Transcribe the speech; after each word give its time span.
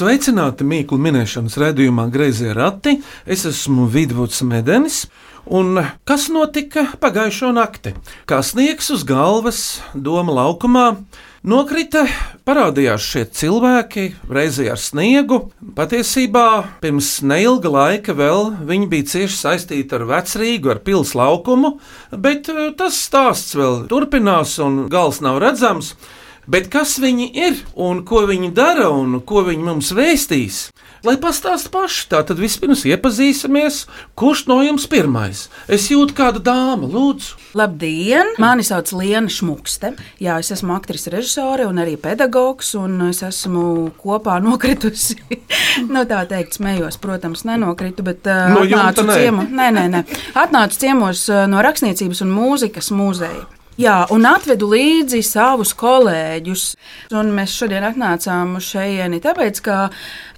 Sveicināti 0.00 0.64
mīklu 0.64 0.96
minēšanas 0.96 1.58
raidījumā 1.60 2.06
Greizie 2.08 2.54
rati. 2.56 2.94
Es 3.28 3.42
esmu 3.44 3.84
Vidvuds 3.92 4.38
Medenis. 4.48 5.02
Un 5.44 5.76
kas 6.08 6.30
notika 6.32 6.86
pagājušo 7.02 7.50
nakti? 7.52 7.92
Kā 8.24 8.38
sniegs 8.40 8.88
uz 8.94 9.02
galvas, 9.04 9.58
doma 9.92 10.32
laukumā, 10.38 10.84
nokrita, 11.44 12.06
parādījās 12.48 13.08
šie 13.12 13.26
cilvēki, 13.42 14.06
reizē 14.32 14.70
ar 14.72 14.80
sniegu. 14.80 15.42
Patiesībā 15.76 16.46
pirms 16.80 17.18
neilga 17.20 17.74
laika 17.74 18.16
vēl 18.16 18.54
viņi 18.70 18.88
bija 18.94 19.10
cieši 19.12 19.36
saistīti 19.36 19.98
ar 19.98 20.06
vecrīgu, 20.14 20.72
ar 20.72 20.80
pils 20.86 21.12
laukumu, 21.18 21.74
bet 22.16 22.48
eh, 22.48 22.70
tas 22.78 22.96
stāsts 23.04 23.52
vēl 23.58 23.84
turpinās 23.92 24.56
un 24.64 24.86
gals 24.88 25.20
nav 25.20 25.42
redzams. 25.44 25.92
Bet 26.50 26.66
kas 26.72 26.96
viņi 26.98 27.28
ir 27.46 27.58
un 27.78 28.00
ko 28.02 28.24
viņi 28.26 28.48
dara 28.56 28.88
un 28.90 29.20
ko 29.22 29.44
viņi 29.46 29.62
mums 29.62 29.92
vēstīs? 29.94 30.56
Lai 31.06 31.14
pastāsta 31.20 31.70
paši, 31.72 32.08
tā 32.10 32.18
tad 32.26 32.40
vispirms 32.42 32.82
iepazīsimies, 32.90 33.76
kurš 34.18 34.42
no 34.50 34.56
jums 34.66 34.88
pirmais? 34.90 35.44
Es 35.70 35.86
jūtu 35.92 36.16
kādu 36.18 36.42
dāmu, 36.44 36.90
lūdzu. 36.90 37.38
Labdien! 37.56 38.34
Mani 38.42 38.66
sauc 38.66 38.90
Liena 38.98 39.30
Šmukste. 39.32 39.92
Jā, 40.20 40.40
es 40.42 40.50
esmu 40.56 40.74
aktrise, 40.74 41.12
režisore 41.14 41.68
un 41.70 41.78
arī 41.80 41.94
pedagogs, 42.02 42.74
un 42.76 42.98
es 43.06 43.22
esmu 43.24 43.92
kopā 44.02 44.40
nokritusi. 44.42 45.20
nu, 45.92 46.02
tā 46.10 46.24
teikt, 46.28 46.58
smējos, 46.58 46.98
protams, 47.00 47.46
nenokritu, 47.48 48.04
bet 48.10 48.26
uh, 48.26 48.50
No 48.56 48.66
atnācu 48.66 49.06
ciemo- 49.14 49.46
nē, 49.46 49.70
nē, 49.78 49.86
nē. 49.94 50.04
Atnācu 50.42 50.82
ciemos 50.82 51.24
uh, 51.30 51.46
no 51.48 51.62
Rakstniecības 51.64 52.26
un 52.26 52.34
mūzikas 52.34 52.90
muzeja. 52.90 53.46
Jā, 53.78 54.02
un 54.10 54.26
atvedu 54.26 54.66
līdzi 54.74 55.20
savus 55.24 55.70
kolēģus. 55.78 56.64
Un 57.16 57.30
mēs 57.32 57.54
šodien 57.54 57.86
atnācām 57.86 58.58
šeit, 58.60 59.14
tāpēc, 59.24 59.60
ka 59.62 59.76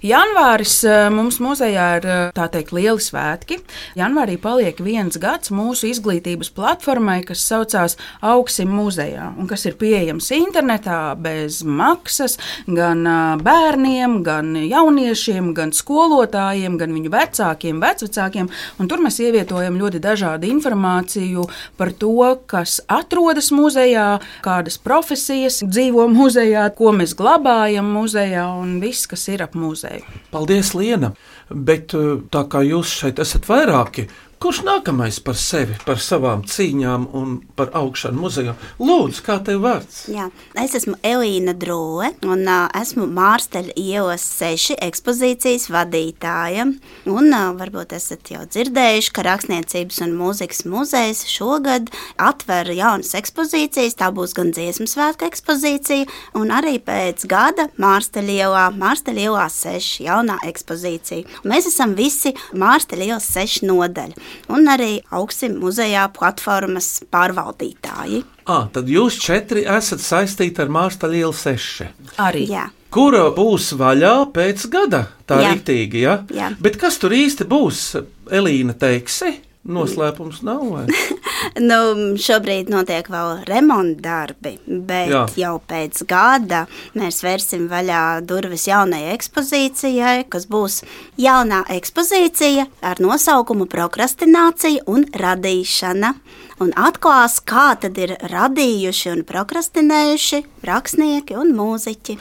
janvāris 0.05 0.77
eh, 0.87 1.07
mums 1.11 1.39
muzejā 1.43 1.87
ir 1.97 2.07
eh, 2.07 2.43
teikt 2.53 2.71
lieli 2.75 3.01
svētki. 3.03 3.57
Janvārī 3.99 4.37
paliek 4.39 4.77
viens 4.85 5.17
gads 5.19 5.51
mūsu 5.51 5.89
izglītības 5.89 6.53
platformai, 6.55 7.17
kas 7.27 7.43
saucās 7.43 7.97
Augsim 8.23 8.71
muzejā, 8.71 9.31
un 9.35 9.49
kas 9.49 9.65
ir 9.67 9.75
pieejams 9.81 10.29
internetā 10.37 11.15
bez 11.19 11.63
maksas 11.65 12.37
gan 12.67 13.03
eh, 13.03 13.43
bērniem, 13.43 14.21
gan 14.23 14.53
jauniešiem, 14.61 15.51
gan 15.57 15.75
skolotājiem, 15.75 16.77
gan 16.79 16.95
viņu 16.95 17.11
vecākiem, 17.17 17.83
vecvecākiem. 17.83 18.51
Un 18.79 18.91
tur 18.91 19.03
mēs 19.03 19.19
ievietojam 19.25 19.81
ļoti 19.81 20.03
dažādu 20.03 20.47
informāciju 20.53 21.49
par 21.75 21.91
to, 21.97 22.15
kas 22.47 22.79
atrodas 22.87 23.32
muzejā, 23.55 24.19
kādas 24.45 24.77
profesijas 24.77 25.61
dzīvo 25.63 26.07
muzejā, 26.11 26.67
ko 26.77 26.93
mēs 26.95 27.15
glabājam 27.17 27.89
muzejā 27.95 28.45
un 28.59 28.77
viss, 28.83 29.07
kas 29.09 29.27
ir 29.33 29.43
ap 29.45 29.57
muzeju. 29.57 30.03
Paldies, 30.33 30.73
Liena! 30.77 31.13
Bet 31.49 31.93
eh, 31.97 32.19
tā 32.33 32.45
kā 32.49 32.63
jūs 32.65 32.93
šeit 33.01 33.19
esat 33.23 33.49
vairāki, 33.49 34.07
kurš 34.43 34.59
nākamais 34.67 35.21
par 35.23 35.37
sevi, 35.39 35.77
par 35.87 36.01
savām 36.03 36.41
cīņām 36.43 37.05
un 37.15 37.35
par 37.55 37.69
augšanu 37.79 38.25
muzejā? 38.25 38.55
Lūdzu, 38.75 39.21
kā 39.23 39.37
tev 39.45 39.61
vārds? 39.63 40.01
Jā, 40.11 40.25
es 40.59 40.73
esmu 40.75 40.97
Elīna 41.07 41.53
Drūle 41.55 42.09
un 42.27 42.43
uh, 42.43 42.65
esmu 42.75 43.07
Mārsteļa 43.07 43.71
ielas 43.79 44.25
seši 44.27 44.75
ekspozīcijas 44.83 45.69
vadītāja. 45.71 46.65
Un 47.07 47.29
uh, 47.29 47.53
varbūt 47.55 47.95
esat 47.95 48.33
jau 48.33 48.41
dzirdējuši, 48.43 49.13
ka 49.15 49.23
Rakstniecības 49.29 50.01
un 50.03 50.17
mūzikas 50.19 50.65
muzejs 50.67 51.23
šogad 51.31 51.87
atver 52.19 52.73
jaunas 52.75 53.13
ekspozīcijas. 53.15 53.95
Tā 54.01 54.11
būs 54.11 54.35
gan 54.35 54.51
dziesmu 54.51 54.89
svētku 54.91 55.29
ekspozīcija, 55.29 56.09
un 56.41 56.51
arī 56.51 56.81
pēc 56.83 57.23
gada 57.31 57.69
Mārsteļa 57.79 58.37
ielā, 58.41 58.67
Mārsteļa 58.75 59.27
ielā 59.29 59.47
seši 59.55 60.09
jaunā 60.09 60.41
ekspozīcija. 60.51 61.39
Mēs 61.47 61.71
esam 61.71 61.95
visi 61.95 62.35
Mārsteļa 62.51 63.13
ielas 63.13 63.31
seši 63.31 63.71
nodaļa 63.71 64.32
un 64.53 64.69
arī 64.71 64.97
augsim 65.13 65.57
muzejā 65.61 66.05
platformas 66.15 66.99
pārvaldītāji. 67.13 68.23
Ah, 68.49 68.67
tad 68.73 68.89
jūs 68.91 69.17
četri 69.23 69.63
esat 69.69 70.03
saistīti 70.03 70.63
ar 70.63 70.71
Mārstaļa 70.73 71.19
ielu 71.21 71.35
seši. 71.37 71.89
Arī. 72.23 72.47
Jā. 72.51 72.67
Kura 72.93 73.29
būs 73.33 73.71
vaļā 73.79 74.15
pēc 74.35 74.67
gada? 74.69 75.07
Tā 75.25 75.39
ir 75.41 75.55
rīktīgi, 75.55 76.03
ja? 76.03 76.19
Jā. 76.33 76.51
Bet 76.61 76.77
kas 76.81 76.99
tur 77.01 77.15
īsti 77.15 77.47
būs? 77.49 77.87
Elīna 78.29 78.75
teiksi? 78.77 79.31
Noslēpums 79.63 80.43
nav. 80.45 80.83
Nu, 81.61 81.79
šobrīd 82.19 82.71
notiek 82.71 83.07
vēl 83.11 83.43
remonta 83.49 84.01
darbi, 84.03 84.55
bet. 84.65 85.11
Jā. 85.13 85.23
jau 85.37 85.55
pēc 85.67 86.03
gada 86.09 86.63
mēs 86.97 87.21
vērsim 87.25 87.67
vaļā 87.71 88.23
durvis 88.27 88.67
jaunajai 88.69 89.13
ekspozīcijai, 89.17 90.15
kas 90.31 90.47
būs 90.49 90.81
jaunā 91.21 91.63
ekspozīcija 91.75 92.67
ar 92.85 93.01
nosaukumu 93.03 93.67
Prokrastinācija 93.69 94.87
un 94.91 95.05
radīšana. 95.13 96.13
Un 96.63 96.71
atklās, 96.79 97.39
kā 97.43 97.73
tad 97.81 97.97
ir 97.99 98.15
radījuši 98.31 99.09
un 99.11 99.23
prokrastinējuši 99.27 100.43
rakstnieki 100.67 101.37
un 101.39 101.55
mūziķi. 101.57 102.17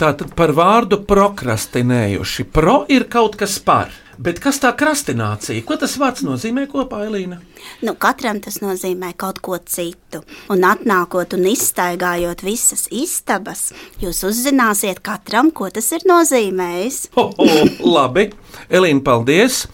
Tātad 0.00 0.32
par 0.34 0.50
vārdu 0.56 0.98
prokrastinējuši. 1.06 2.48
Pro 2.50 2.80
ir 2.90 3.06
kaut 3.12 3.36
kas 3.38 3.60
par. 3.62 3.92
Bet 4.18 4.38
kas 4.42 4.60
tā 4.62 4.70
krastinācija? 4.78 5.64
Ko 5.66 5.76
tas 5.80 5.96
vārds 5.98 6.22
nozīmē 6.26 6.66
kopā, 6.70 7.02
Elīna? 7.08 7.40
Nu, 7.82 7.96
katram 7.98 8.38
tas 8.44 8.60
nozīmē 8.62 9.12
kaut 9.18 9.40
ko 9.44 9.58
citu. 9.58 10.22
Un 10.52 10.66
atnākot 10.68 11.34
un 11.34 11.48
izstaigājot 11.50 12.44
visas 12.46 12.86
istabas, 12.94 13.72
jūs 14.02 14.22
uzzināsiet 14.28 15.02
katram, 15.04 15.50
ko 15.50 15.70
tas 15.74 15.90
ir 15.96 16.06
nozīmējis. 16.08 17.00
Ho, 17.18 17.28
ho, 17.38 17.50
labi, 17.96 18.30
Elīna, 18.70 19.02
paldies! 19.04 19.64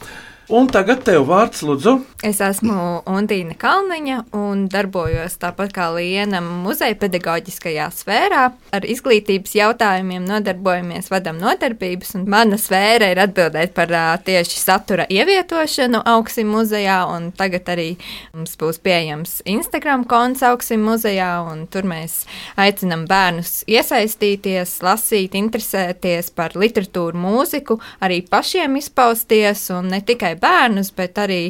Un 0.50 0.66
tagad 0.66 1.04
tev 1.06 1.28
vārds, 1.28 1.60
Lūdzu. 1.62 2.00
Es 2.20 2.36
esmu 2.44 2.74
Undīna 3.08 3.54
Kalniņa 3.56 4.16
un 4.36 4.66
darbojos 4.68 5.38
tāpat 5.40 5.70
kā 5.72 5.86
Liena 5.94 6.42
muzeja 6.44 6.92
pedagoģiskajā 7.00 7.86
sfērā. 7.96 8.42
Ar 8.76 8.84
izglītības 8.84 9.54
jautājumiem 9.56 10.26
nodarbojamies, 10.28 11.08
vadam 11.08 11.38
nodarbības, 11.40 12.12
un 12.18 12.26
mana 12.28 12.58
sfēra 12.60 13.08
ir 13.14 13.22
atbildēt 13.24 13.72
par 13.72 13.94
tieši 14.26 14.60
satura 14.60 15.06
ievietošanu 15.08 16.02
Augsim 16.12 16.50
muzejā, 16.52 16.98
un 17.08 17.30
tagad 17.38 17.70
arī 17.72 17.86
mums 18.34 18.52
būs 18.60 18.82
pieejams 18.84 19.38
Instagram 19.48 20.04
konts 20.04 20.44
Augsim 20.44 20.84
muzejā, 20.84 21.30
un 21.48 21.64
tur 21.72 21.88
mēs 21.88 22.26
aicinam 22.60 23.06
bērnus 23.08 23.62
iesaistīties, 23.64 24.76
lasīt, 24.84 25.38
interesēties 25.40 26.28
par 26.36 26.52
literatūru, 26.52 27.16
mūziku, 27.16 27.80
arī 28.04 28.20
pašiem 28.28 28.76
izpausties, 28.76 29.70
un 29.72 29.88
ne 29.96 30.04
tikai 30.04 30.34
bērnus, 30.44 30.92
bet 31.00 31.24
arī 31.24 31.42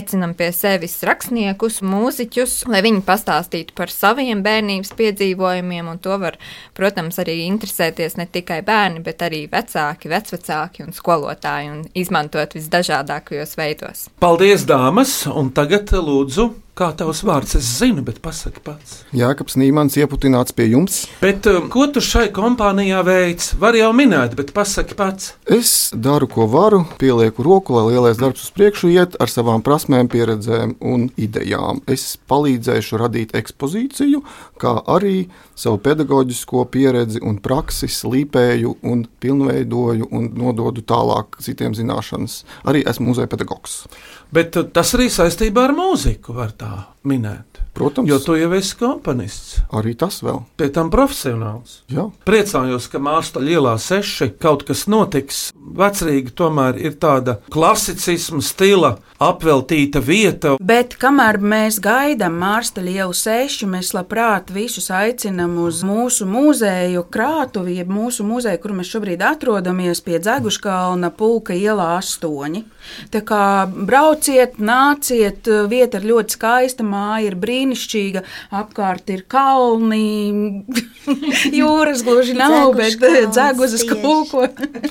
aicinam 0.00 0.32
pie 0.36 0.48
sevis 0.56 0.96
rakstniekus, 1.06 1.80
mūziķus, 1.84 2.64
lai 2.72 2.80
viņi 2.84 3.02
pastāstītu 3.06 3.76
par 3.76 3.92
saviem 3.92 4.42
bērnības 4.44 4.94
piedzīvojumiem, 4.96 5.90
un 5.92 6.00
to 6.02 6.16
var, 6.22 6.38
protams, 6.76 7.20
arī 7.20 7.42
interesēties 7.46 8.16
ne 8.20 8.26
tikai 8.30 8.62
bērni, 8.66 9.04
bet 9.04 9.22
arī 9.26 9.44
vecāki, 9.52 10.10
vecvecāki 10.12 10.86
un 10.86 10.96
skolotāji, 10.96 11.70
un 11.74 11.84
izmantot 11.94 12.56
visdažādākajos 12.56 13.56
veidos. 13.60 14.08
Paldies, 14.22 14.66
dāmas! 14.68 15.22
Un 15.30 15.52
tagad, 15.54 15.92
Lūdzu, 16.00 16.48
kā 16.80 16.90
tavs 16.96 17.20
vārds? 17.26 17.56
Es 17.58 17.68
zinu, 17.80 18.02
bet 18.06 18.20
pasaki 18.24 18.62
pats. 18.64 19.02
Jākaps 19.16 19.58
Nīmans 19.60 19.98
ieputināts 20.00 20.54
pie 20.56 20.70
jums. 20.70 21.02
Bet 21.20 21.44
um, 21.50 21.68
ko 21.72 21.86
tu 21.92 22.02
šai 22.04 22.28
kompānijā 22.34 23.02
veic? 23.06 23.50
Var 23.60 23.76
jau 23.76 23.90
minēt, 23.96 24.36
bet 24.38 24.54
pasaki 24.56 24.96
pats. 24.96 25.34
Es 25.50 25.90
daru, 25.92 26.28
ko 26.30 26.46
varu, 26.50 26.82
pielieku 27.00 27.44
roku, 27.44 27.76
lai 27.76 27.94
lielais 27.94 28.20
darbs 28.20 28.46
uz 28.46 28.54
priekšu 28.56 28.92
iet 28.94 29.18
ar 29.20 29.32
savām 29.32 29.64
prasmēm, 29.66 30.08
pieredzēm 30.12 30.78
un 30.80 31.08
idejām. 31.20 31.82
Es 31.90 32.14
palīdzēšu 32.30 33.00
radīt 33.02 33.36
ekspozīciju, 33.36 34.22
kā 34.60 34.76
arī 34.88 35.26
savu 35.60 35.80
pedagoģisko 35.84 36.64
pieredzi 36.72 37.20
un 37.26 37.40
praksi 37.44 37.90
slīpēju 37.92 38.78
un 38.88 39.04
pilnveidoju 39.20 40.08
un 40.16 40.30
nododu 40.40 40.84
tālāk 40.86 41.40
citiem 41.44 41.76
zināšanas. 41.76 42.40
Arī 42.70 42.84
esmu 42.88 43.10
muzeja 43.10 43.28
pedagogs. 43.30 43.82
Bet 44.34 44.54
tas 44.74 44.94
arī 44.94 45.08
saistībā 45.10 45.66
ar 45.66 45.74
mūziku 45.74 46.34
var 46.36 46.52
tā 46.58 46.70
minēt. 47.04 47.46
Protams, 47.74 48.08
Jo 48.10 48.18
tu 48.18 48.34
jau 48.36 48.50
esi 48.52 48.74
komponists, 48.76 49.60
arī 49.72 49.94
tas 49.96 50.18
vēl. 50.22 50.42
pie 50.58 50.68
tam 50.74 50.90
profesionāls. 50.90 51.80
Jā. 51.88 52.10
Priecājos, 52.26 52.88
ka 52.90 52.98
Māsta 52.98 53.40
lielā 53.40 53.76
seši 53.78 54.32
kaut 54.42 54.64
kas 54.66 54.86
notiks. 54.90 55.52
Vecrīga 55.54 56.30
tomēr 56.34 56.76
ir 56.82 56.96
tāda 56.98 57.38
klasicisma 57.50 58.42
stila 58.42 58.96
apveltīta 59.22 60.00
vieta. 60.02 60.56
Bet 60.60 60.96
kamēr 61.00 61.38
mēs 61.38 61.78
gaidām 61.80 62.36
Mārstaļa 62.42 62.90
ielu 63.04 63.14
sešu, 63.16 63.68
mēs 63.70 63.92
labprāt 63.94 64.50
visus 64.52 64.90
aicinām 64.90 65.56
uz 65.62 65.84
mūsu 65.86 66.26
muzeju 66.26 67.04
krātuvi, 67.12 67.76
jeb 67.78 67.88
mūsu 67.92 68.26
muzeju, 68.26 68.58
kur 68.64 68.74
mēs 68.80 68.90
šobrīd 68.92 69.22
atrodamies 69.22 70.02
pie 70.04 70.18
Dzeguškalna 70.18 71.10
pulka 71.16 71.54
ielā 71.54 71.94
astoņi. 72.00 72.64
Tā 73.14 73.20
kā 73.28 73.42
brauciet, 73.70 74.58
nāciet, 74.58 75.46
vieta 75.70 76.00
ir 76.00 76.08
ļoti 76.10 76.36
skaista, 76.36 76.82
māja 76.90 77.30
ir 77.30 77.36
brīnišķīga, 77.40 78.22
apkārt 78.60 79.10
ir 79.14 79.24
kalni, 79.30 80.64
jūras 81.60 82.04
gluži 82.06 82.36
nav, 82.38 82.72
bet 82.78 82.98
dzeguzes 83.00 83.84
tieši. 83.86 84.00
kulko. 84.02 84.46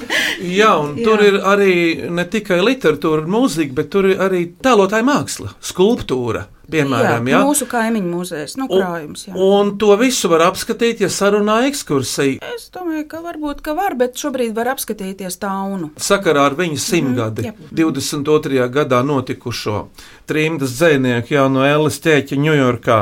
Jā, 0.59 0.75
un 0.81 0.95
Jā. 0.99 1.07
tur 1.07 1.25
ir 1.25 1.41
arī 1.43 1.73
ne 2.09 2.25
tikai 2.29 2.61
literatūra 2.63 3.25
un 3.25 3.33
mūzika, 3.35 3.75
bet 3.81 3.91
tur 3.93 4.09
ir 4.13 4.23
arī 4.23 4.45
tēlotāja 4.63 5.05
māksla, 5.07 5.53
skulptūra. 5.71 6.47
Piemēram, 6.69 7.27
jā, 7.29 7.35
jā, 7.37 7.41
mūsu 7.45 7.67
kaimiņu 7.69 8.11
muzejs, 8.13 8.55
nu, 8.59 8.67
krājums. 8.69 9.25
Jā. 9.29 9.35
Un 9.35 9.73
to 9.81 9.93
visu 9.99 10.29
var 10.31 10.45
apskatīt, 10.49 11.03
ja 11.03 11.09
sarunā 11.13 11.59
ekskursija. 11.69 12.39
Es 12.55 12.69
domāju, 12.73 13.05
ka 13.09 13.23
varbūt 13.25 13.63
ka 13.65 13.75
var, 13.77 13.97
bet 13.99 14.19
šobrīd 14.19 14.53
var 14.57 14.73
apskatīties 14.75 15.39
taunu. 15.41 15.91
Sakarā 15.99 16.45
ar 16.49 16.57
viņa 16.59 16.81
simtgadi, 16.83 17.47
jā. 17.49 17.55
22. 17.81 18.67
gadā 18.73 19.01
notikušo 19.05 19.87
trimdas 20.29 20.77
dzinieku 20.77 21.33
Jānu 21.33 21.65
Ellis 21.65 21.99
ķēķi 22.03 22.37
Ņujorkā. 22.45 22.99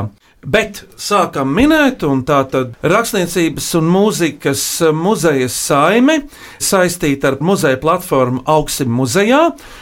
Bet 0.47 0.85
sākam 0.95 1.49
minēt, 1.51 2.05
un 2.07 2.21
tā 2.23 2.37
tad 2.47 2.77
rakstniecības 2.87 3.65
un 3.81 3.89
mūzikas 3.91 4.61
muzeja 4.95 5.49
saime 5.51 6.21
saistīta 6.63 7.33
ar 7.33 7.37
muzeja 7.43 7.75
platformu 7.81 8.45
Augsim 8.47 8.93
muzejā, 8.95 9.41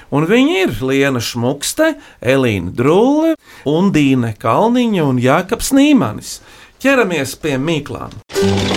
un 0.10 0.26
viņi 0.26 0.58
ir 0.64 0.74
Liena 0.82 1.22
Šmukste, 1.22 1.92
Elīna 2.18 2.74
Drulle, 2.74 3.36
Undīne 3.70 4.34
Kalniņa 4.42 5.06
un 5.06 5.22
Jākaps 5.22 5.70
Nīmanis. 5.78 6.40
Ķeramies 6.82 7.36
pie 7.42 7.60
mīklām. 7.62 8.18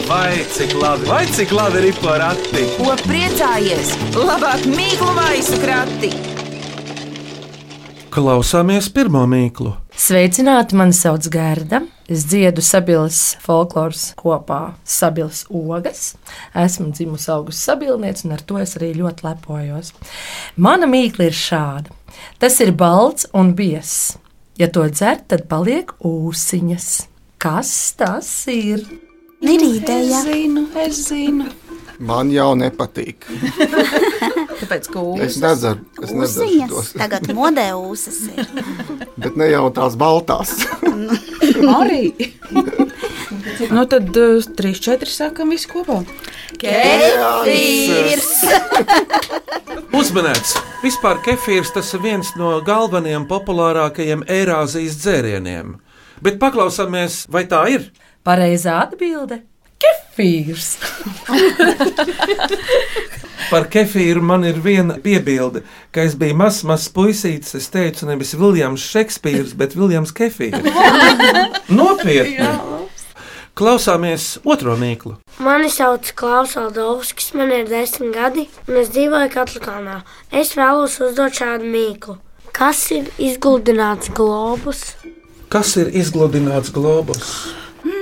Vai 0.08 0.44
cik 0.52 0.76
labi, 0.76 1.08
vai 1.08 1.25
cik 1.32 1.56
labi 1.56 1.88
ir 1.88 2.02
porakti? 2.05 2.69
Ko 2.76 2.93
priecājies? 3.08 3.96
Labāk 4.17 4.69
mīklu 4.76 5.17
maisu 5.17 5.61
krati! 5.64 6.12
Klausāmies 8.18 8.88
pirmo 8.90 9.20
mīklu. 9.30 9.76
Sveicināti, 9.94 10.74
mani 10.74 10.94
sauc 10.96 11.28
Gerda. 11.30 11.78
Es 12.10 12.24
dziedu 12.26 12.64
sabiedrības 12.66 13.36
folkloras 13.44 14.08
kopā 14.18 14.72
Sabiedrības 14.82 15.44
ogas. 15.54 16.00
Esmu 16.58 16.88
dzimusi 16.96 17.28
augusta 17.30 17.70
sabiedrniece, 17.70 18.24
un 18.26 18.34
ar 18.34 18.42
to 18.42 18.58
es 18.58 18.74
arī 18.80 18.88
ļoti 18.98 19.22
lepojos. 19.22 19.92
Mana 20.58 20.88
mīkla 20.90 21.28
ir 21.28 21.38
šāda. 21.38 21.94
Tas 22.42 22.58
ir 22.64 22.74
balts 22.80 23.28
un 23.38 23.54
biezs. 23.54 24.16
Ja 24.58 24.66
to 24.66 24.88
dzer, 24.90 25.22
tad 25.30 25.46
paliek 25.46 25.94
ūsiņas. 26.02 26.90
Kas 27.38 27.72
tas 28.02 28.32
ir? 28.50 28.82
Ir 29.46 29.62
ideja. 29.62 30.24
Es 30.24 30.26
zinu, 30.26 30.66
es 30.88 31.04
zinu. 31.12 31.52
Man 31.98 32.30
jau 32.30 32.52
nepatīk. 32.58 33.26
Tāpēc, 34.58 34.88
ka 34.90 35.02
Es 35.22 35.36
ūsas. 35.36 35.42
nedzeru, 35.42 35.84
es 36.02 36.12
nedzeru 36.14 36.68
tos. 36.70 36.90
Tagad 36.98 37.26
modē 37.34 37.68
ūsas 37.78 38.18
ir. 38.32 38.46
Bet 39.22 39.38
ne 39.38 39.48
jau 39.50 39.64
tās 39.74 39.96
baltās. 39.98 40.52
arī. 41.78 42.32
nu, 43.70 43.84
tad 43.90 44.10
uh, 44.18 44.48
trīs, 44.58 44.80
četri 44.82 45.10
sākam 45.10 45.54
visu 45.54 45.70
kopā. 45.72 46.00
Kefīrs. 46.58 48.30
Uzmanīts! 49.94 50.56
Vispār 50.82 51.18
kefīrs 51.24 51.72
tas 51.74 51.90
ir 51.94 52.02
viens 52.04 52.30
no 52.38 52.56
galvenajiem 52.66 53.26
populārākajiem 53.30 54.26
Eirāzijas 54.30 54.98
dzērieniem. 55.02 55.76
Bet 56.22 56.38
paklausāmies, 56.42 57.24
vai 57.30 57.44
tā 57.50 57.62
ir? 57.74 57.90
Pareizā 58.26 58.80
atbilde- 58.84 59.42
kefīrs. 59.82 60.76
Par 63.48 63.64
kefīru 63.72 64.20
man 64.20 64.44
ir 64.44 64.58
viena 64.60 64.98
piebilde, 65.00 65.62
ka 65.94 66.04
es 66.04 66.12
biju 66.19 66.36
mazs, 66.36 66.66
mazs 66.69 66.90
puisītis. 66.92 67.54
Es 67.56 67.70
teicu, 67.72 68.04
nevis 68.10 68.34
Viljams 68.36 68.84
Šekspīrs, 68.92 69.54
bet 69.56 69.76
Viljams 69.78 70.12
Kefīrs. 70.12 70.69
Nopietni! 71.78 72.44
Klausāmies 73.58 74.36
otro 74.46 74.76
mīklu. 74.78 75.16
Mani 75.42 75.70
sauc 75.72 76.12
Klaus 76.19 76.52
Aldovskis, 76.60 77.32
man 77.34 77.50
ir 77.50 77.64
desmit 77.66 78.12
gadi, 78.14 78.44
un 78.69 78.78
es 78.78 78.92
dzīvoju 78.94 79.32
Katlakānā. 79.32 80.02
Es 80.30 80.52
vēlos 80.58 81.00
uzdot 81.02 81.34
šādu 81.40 81.66
mīklu. 81.66 82.20
Kas 82.54 82.84
ir 82.94 83.08
izgludināts 83.19 84.12
globus? 84.14 84.92
Kas 85.50 85.75
ir 85.80 85.90
izgludināts 85.96 86.70
globus? 86.75 87.32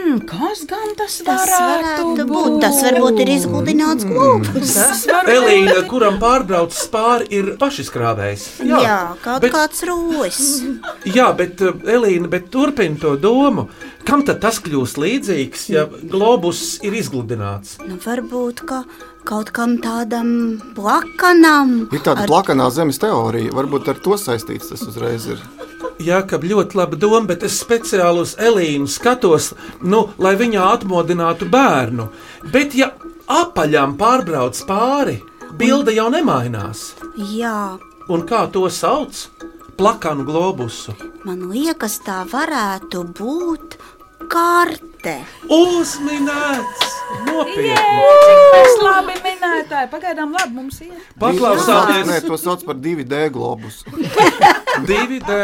Hmm, 0.07 0.21
kas 0.23 0.61
gan 0.71 0.93
tas, 0.95 1.17
Tas 1.27 1.49
varētu 1.51 2.27
būt. 2.29 2.61
Tas 2.63 2.77
varbūt 2.85 3.17
ir 3.25 3.31
izgludināts 3.35 4.07
globus. 4.07 4.77
Var 5.11 5.31
Elīna, 5.33 5.81
kuram 5.91 6.21
pārbrauc 6.23 6.77
pāri, 6.93 7.27
ir 7.35 7.49
pašizkrāvējs. 7.59 8.45
Jā, 8.63 8.79
jā 8.85 8.99
kaut 9.25 9.43
bet- 9.43 9.57
kāds 9.57 9.83
rojas. 9.89 10.39
Jā, 11.17 11.27
bet 11.39 11.59
uh, 11.67 11.75
Elīna, 11.91 12.31
bet 12.31 12.47
turpina 12.55 12.95
to 13.03 13.17
domu. 13.19 13.67
Kam 14.07 14.23
tad 14.23 14.39
tas 14.45 14.61
kļūst 14.63 15.01
līdzīgs, 15.03 15.67
ja 15.75 15.87
globus 15.91 16.77
ir 16.87 16.95
izgludināts? 16.95 17.81
Nu, 17.83 17.99
varbūt 18.07 18.63
ka 18.71 18.85
kaut 19.27 19.51
kam 19.51 19.75
tādam 19.83 20.61
plakanam. 20.77 21.89
Ir 21.91 22.05
tāda 22.07 22.23
ar- 22.23 22.31
plakanā 22.31 22.71
zemes 22.71 23.03
teorija, 23.03 23.51
varbūt 23.59 23.91
ar 23.91 23.99
to 24.07 24.15
saistīts 24.23 24.71
tas 24.71 24.87
uzreiz 24.87 25.27
ir. 25.35 25.43
Jā, 26.03 26.21
ka 26.29 26.39
ļoti 26.39 26.77
laba 26.79 26.97
doma, 27.01 27.23
bet 27.31 27.43
es 27.49 27.59
speciāli 27.63 28.23
uz 28.27 28.35
Elīnu 28.39 28.89
skatos, 28.91 29.53
nu, 29.83 30.09
lai 30.19 30.35
viņa 30.37 30.69
atmodinātu 30.75 31.49
bērnu. 31.51 32.09
Bet, 32.53 32.75
ja 32.79 32.93
apaļām 33.27 33.97
pārbrauc 33.99 34.61
pāri, 34.69 35.19
bilde 35.59 35.95
jau 35.97 36.09
nemainās. 36.13 36.93
Jā, 37.17 37.77
Un 38.07 38.23
kā 38.23 38.45
to 38.55 38.69
sauc? 38.71 39.25
Plakanu 39.77 40.23
globusu. 40.25 40.93
man 41.27 41.49
liekas, 41.51 41.99
tā 42.07 42.21
varētu 42.31 43.03
būt 43.19 43.75
karte. 44.31 45.17
Uzminēts! 45.51 46.95
Nopietni! 47.27 48.07
Mēs 48.55 48.79
labi 48.83 49.17
minētāji, 49.25 49.91
pagaidām 49.91 50.33
labi 50.39 50.55
mums 50.55 50.81
ir. 50.87 50.95
Nē, 50.95 51.03
Paklausāmies 51.19 52.25
to 52.27 52.39
sauc 52.39 52.63
par 52.67 52.79
2D 52.79 53.27
globus. 53.35 53.83
2D. 54.85 55.39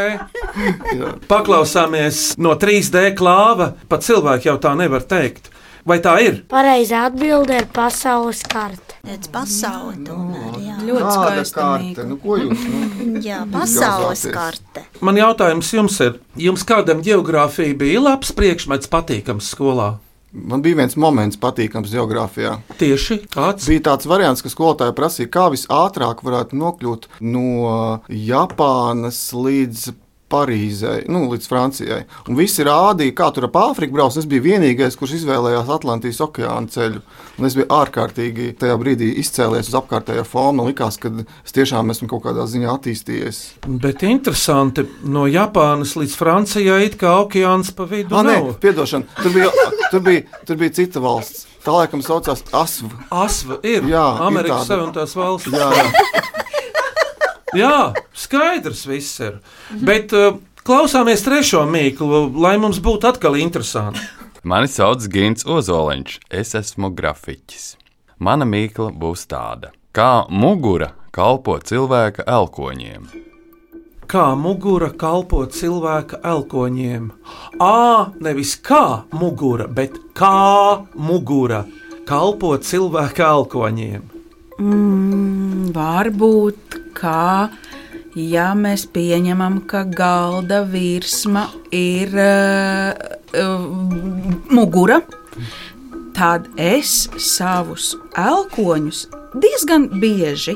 Jā. 0.93 1.13
Paklausāmies 1.29 2.33
no 2.37 2.53
3D 2.59 3.09
klāva. 3.17 3.73
Pat 3.89 4.05
cilvēki 4.05 4.51
jau 4.51 4.59
tā 4.61 4.75
nevar 4.77 5.05
teikt. 5.09 5.49
Vai 5.83 5.97
tā 5.99 6.13
ir? 6.23 6.37
Pareizā 6.47 7.01
atbilde 7.09 7.57
ir 7.59 7.65
pasaules 7.75 8.39
karte. 8.47 8.95
Redz, 9.03 9.27
pasaule 9.27 9.97
tomēr. 10.07 10.53
Jā, 10.63 10.77
Ļoti 10.79 11.09
Kāda 11.09 11.25
skaista 11.43 11.65
karte? 11.65 12.05
Nu, 12.07 12.15
ko 12.21 12.37
jūs? 12.39 12.61
Nu? 12.71 13.19
jā 13.27 13.41
pasaules 13.51 14.23
karte. 14.31 14.85
Man 15.03 15.19
jautājums 15.19 15.73
jums 15.75 15.99
ir, 16.05 16.21
jums 16.39 16.63
kādam 16.67 17.03
geogrāfija 17.03 17.75
bija 17.81 17.99
labs 18.05 18.31
priekšmets, 18.37 18.87
patīkams 18.93 19.51
skolā? 19.51 19.97
Man 20.33 20.63
bija 20.65 20.79
viens 20.79 20.95
moments, 20.97 21.37
patīkams 21.37 21.91
geogrāfijā. 21.93 22.55
Tieši 22.79 23.19
kāds? 23.33 23.67
Bija 23.69 23.83
tāds 23.91 24.07
variants, 24.09 24.41
ka 24.41 24.49
skolotāja 24.49 24.95
prasīja, 24.97 25.29
kā 25.29 25.43
visātrāk 25.53 26.23
varētu 26.25 26.57
nokļūt 26.57 27.05
no 27.21 27.99
Japānas 28.09 29.19
līdz 29.37 29.91
Parīzei, 30.33 31.03
nu, 31.13 31.27
līdz 31.29 31.45
Francijai. 31.49 31.99
Un 32.27 32.37
visi 32.39 32.65
rādīja, 32.65 33.13
kā 33.19 33.29
tur 33.35 33.45
ap 33.47 33.57
Āfriku 33.61 33.93
brauc. 33.93 34.17
Es 34.17 34.25
biju 34.29 34.47
vienīgais, 34.47 34.97
kurš 34.97 35.19
izvēlējās 35.19 35.69
Atlantijas 35.75 36.21
okeāna 36.25 36.71
ceļu. 36.73 37.03
Un 37.37 37.47
es 37.49 37.57
biju 37.57 37.67
ārkārtīgi 37.73 38.49
tajā 38.61 38.77
brīdī 38.81 39.11
izcēlies 39.21 39.69
uz 39.69 39.77
apkārtējo 39.77 40.25
fonu. 40.25 40.57
Man 40.63 40.71
likās, 40.71 40.97
ka 41.01 41.11
es 41.21 41.53
tiešām 41.55 41.93
esmu 41.93 42.09
kaut 42.11 42.25
kādā 42.25 42.47
ziņā 42.49 42.73
attīstījies. 42.73 43.41
Bet 43.83 44.03
interesanti, 44.09 44.87
no 45.05 45.27
Japānas 45.29 45.95
līdz 45.99 46.17
Francijai 46.17 46.81
it 46.89 46.97
kā 47.01 47.13
okeāns 47.23 47.71
pa 47.77 47.87
vidu 47.89 48.17
Ah, 48.17 48.25
nē, 48.25 48.37
piedošana, 48.61 49.05
tur 49.21 49.33
bija, 49.37 49.49
tur, 49.91 50.03
bija, 50.05 50.25
tur 50.49 50.61
bija 50.61 50.77
cita 50.81 51.01
valsts. 51.03 51.47
Tā 51.63 51.71
laikam 51.71 52.01
saucās 52.03 52.41
ASV. 52.51 52.89
Asva 53.15 53.61
ir 53.63 53.85
Jā, 53.87 54.03
Amerikas. 54.25 54.67
Savienotās 54.67 55.13
valsts. 55.15 55.53
Jā, 55.53 55.69
jā. 55.77 56.42
Jā, 57.57 57.93
skaidrs 58.17 58.85
viss 58.89 59.19
ir. 59.23 59.39
Bet 59.85 60.13
uh, 60.17 60.37
klausāmies 60.65 61.23
trešo 61.25 61.63
mīklu, 61.69 62.25
lai 62.41 62.55
mums 62.61 62.79
būtu 62.83 63.11
atkal 63.11 63.37
interesanti. 63.39 64.01
Mani 64.43 64.67
sauc 64.67 65.05
Gins 65.07 65.45
Ozoliņš, 65.47 66.17
es 66.29 66.55
esmu 66.59 66.89
grafiķis. 66.97 67.77
Mana 68.19 68.45
mīkla 68.47 68.89
būs 68.91 69.27
tāda, 69.31 69.71
kā 69.95 70.25
mugura 70.29 70.93
kalpo 71.15 71.59
cilvēka 71.59 72.25
elkoņiem. 72.27 73.05
kā 74.13 74.35
mugura 74.37 74.91
kalpo 74.93 75.45
cilvēka 75.45 76.19
elkoņiem. 76.23 77.11
A, 77.59 78.11
nevis 78.21 78.55
kā 78.61 79.03
mugura, 79.11 79.67
bet 79.67 79.95
kā 80.13 80.85
mugura 80.93 81.63
kalpo 82.05 82.57
cilvēka 82.57 83.23
elkoņiem. 83.29 84.12
Mm, 84.61 85.71
varbūt 85.75 86.77
kā. 86.97 87.49
Ja 88.13 88.51
mēs 88.53 88.85
pieņemam, 88.93 89.63
ka 89.65 89.81
galda 89.89 90.61
virsma 90.69 91.47
ir 91.73 92.13
uh, 92.13 92.93
uh, 93.33 93.65
mugura, 94.53 94.99
tad 96.13 96.45
es 96.61 97.07
savus 97.17 97.95
elkoņus 98.13 99.07
diezgan 99.33 99.87
bieži 99.97 100.53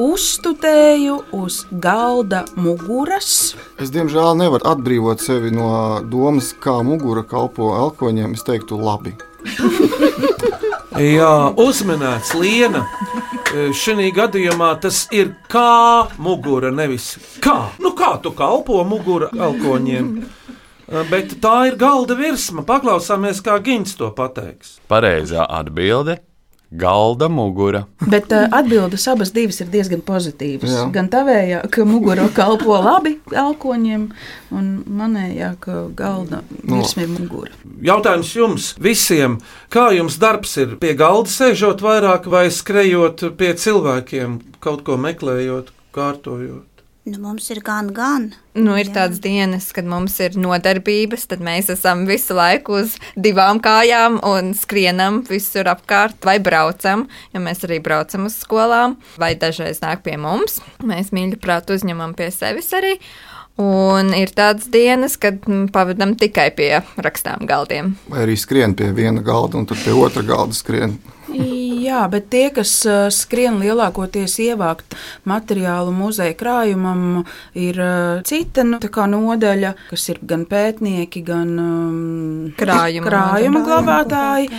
uzstudēju 0.00 1.16
uz 1.36 1.62
galda 1.82 2.44
muguras. 2.56 3.54
Es 3.80 3.92
diemžēl 3.92 4.36
nevaru 4.40 4.68
atbrīvot 4.70 5.24
sevi 5.24 5.52
no 5.54 6.00
domas, 6.04 6.52
kā 6.52 6.78
mugura 6.84 7.24
kalpo 7.24 7.72
elkoņiem. 7.76 8.36
Es 8.36 8.44
teiktu, 8.46 8.80
labi. 8.80 9.16
Jā, 11.00 11.34
uzmanīts 11.56 12.34
Liena. 12.36 12.84
Šī 13.50 14.12
gadījumā 14.14 14.70
tas 14.78 15.08
ir 15.10 15.32
kā 15.50 16.06
mugura, 16.22 16.70
nevis 16.70 17.16
kā. 17.42 17.72
Nu, 17.82 17.90
kā 17.98 18.12
tu 18.22 18.30
kalpo 18.36 18.78
mugura 18.86 19.26
elkoņiem? 19.34 20.12
Bet 21.10 21.36
tā 21.42 21.56
ir 21.70 21.76
galda 21.78 22.14
virsma. 22.18 22.62
Paklausāmies, 22.66 23.42
kā 23.42 23.58
Gins 23.62 23.96
to 23.98 24.12
pateiks. 24.14 24.78
Pareizā 24.90 25.46
atbilde 25.46 26.20
galda 26.70 27.28
mugura. 27.28 27.84
Bet 28.06 28.32
uh, 28.32 28.46
atbildes 28.52 29.06
abas 29.10 29.32
divas 29.34 29.60
ir 29.60 29.70
diezgan 29.72 30.02
pozitīvas. 30.06 30.70
Jā. 30.70 30.84
Gan 30.94 31.10
tavējā, 31.10 31.64
ka 31.72 31.84
mugura 31.88 32.28
kalpo 32.34 32.78
labi 32.78 33.16
elkoņiem, 33.34 34.06
un 34.54 34.70
manējā, 35.00 35.50
ka 35.62 35.82
galda 35.98 36.44
virsma 36.62 37.06
ir 37.06 37.12
mugura. 37.16 37.52
Jautājums 37.82 38.32
jums 38.36 38.70
visiem, 38.78 39.40
kā 39.72 39.90
jums 39.96 40.20
darbs 40.22 40.56
ir 40.62 40.78
pie 40.82 40.94
galda 40.98 41.32
sēžot 41.32 41.82
vairāk 41.82 42.30
vai 42.30 42.46
skrejot 42.54 43.26
pie 43.40 43.52
cilvēkiem, 43.58 44.40
kaut 44.62 44.86
ko 44.86 44.98
meklējot, 45.00 45.74
kārtojot? 45.96 46.69
Nu, 47.08 47.16
mums 47.22 47.46
ir 47.48 47.62
gan, 47.64 47.86
gan. 47.96 48.26
Nu, 48.52 48.74
ir 48.76 48.90
tādas 48.92 49.22
dienas, 49.24 49.70
kad 49.72 49.86
mums 49.88 50.18
ir 50.20 50.34
nodarbības, 50.36 51.22
tad 51.30 51.40
mēs 51.40 51.70
esam 51.72 52.02
visu 52.04 52.34
laiku 52.36 52.76
uz 52.82 52.98
divām 53.16 53.56
kājām 53.64 54.18
un 54.28 54.50
skrienam 54.52 55.22
visur 55.24 55.70
apkārt, 55.72 56.18
vai 56.28 56.36
braucam, 56.44 57.06
jo 57.32 57.40
mēs 57.40 57.64
arī 57.64 57.78
braucam 57.80 58.28
uz 58.28 58.36
skolām, 58.42 58.98
vai 59.16 59.32
dažreiz 59.32 59.80
nāk 59.80 60.04
pie 60.04 60.18
mums. 60.20 60.58
Mēs 60.84 61.08
mīļi 61.16 61.40
prāt 61.40 61.72
uzņemam 61.72 62.12
pie 62.18 62.28
sevis 62.36 62.68
arī. 62.76 62.98
Un 63.60 64.12
ir 64.16 64.34
tādas 64.36 64.68
dienas, 64.72 65.16
kad 65.20 65.40
mm, 65.48 65.70
pavadām 65.72 66.12
tikai 66.20 66.50
pie 66.56 66.70
rakstām 67.00 67.48
galdiem. 67.48 67.94
Vai 68.12 68.26
arī 68.26 68.36
skrien 68.40 68.76
pie 68.76 68.92
viena 68.96 69.24
galda 69.24 69.56
un 69.56 69.64
tad 69.68 69.80
pie 69.86 69.96
otra 69.96 70.24
galda 70.24 70.56
skrien. 70.56 70.98
Jā, 71.30 72.02
bet 72.10 72.28
tie, 72.32 72.48
kas 72.54 72.72
uh, 72.88 73.06
skrien 73.14 73.60
lielākoties 73.62 74.34
ievākt 74.42 74.96
materiālu 75.28 75.92
muzeja 75.94 76.34
krājumam, 76.38 77.22
ir 77.54 77.78
uh, 77.80 78.20
cita 78.26 78.64
nu, 78.66 78.80
tā 78.82 78.90
kā 78.92 79.06
nodaļa, 79.10 79.74
kas 79.90 80.08
ir 80.12 80.20
gan 80.26 80.44
pētnieki, 80.50 81.22
gan 81.26 81.54
um, 81.62 82.52
Krājuma 82.58 83.10
krājuma 83.10 83.64
glabātāji. 83.66 84.50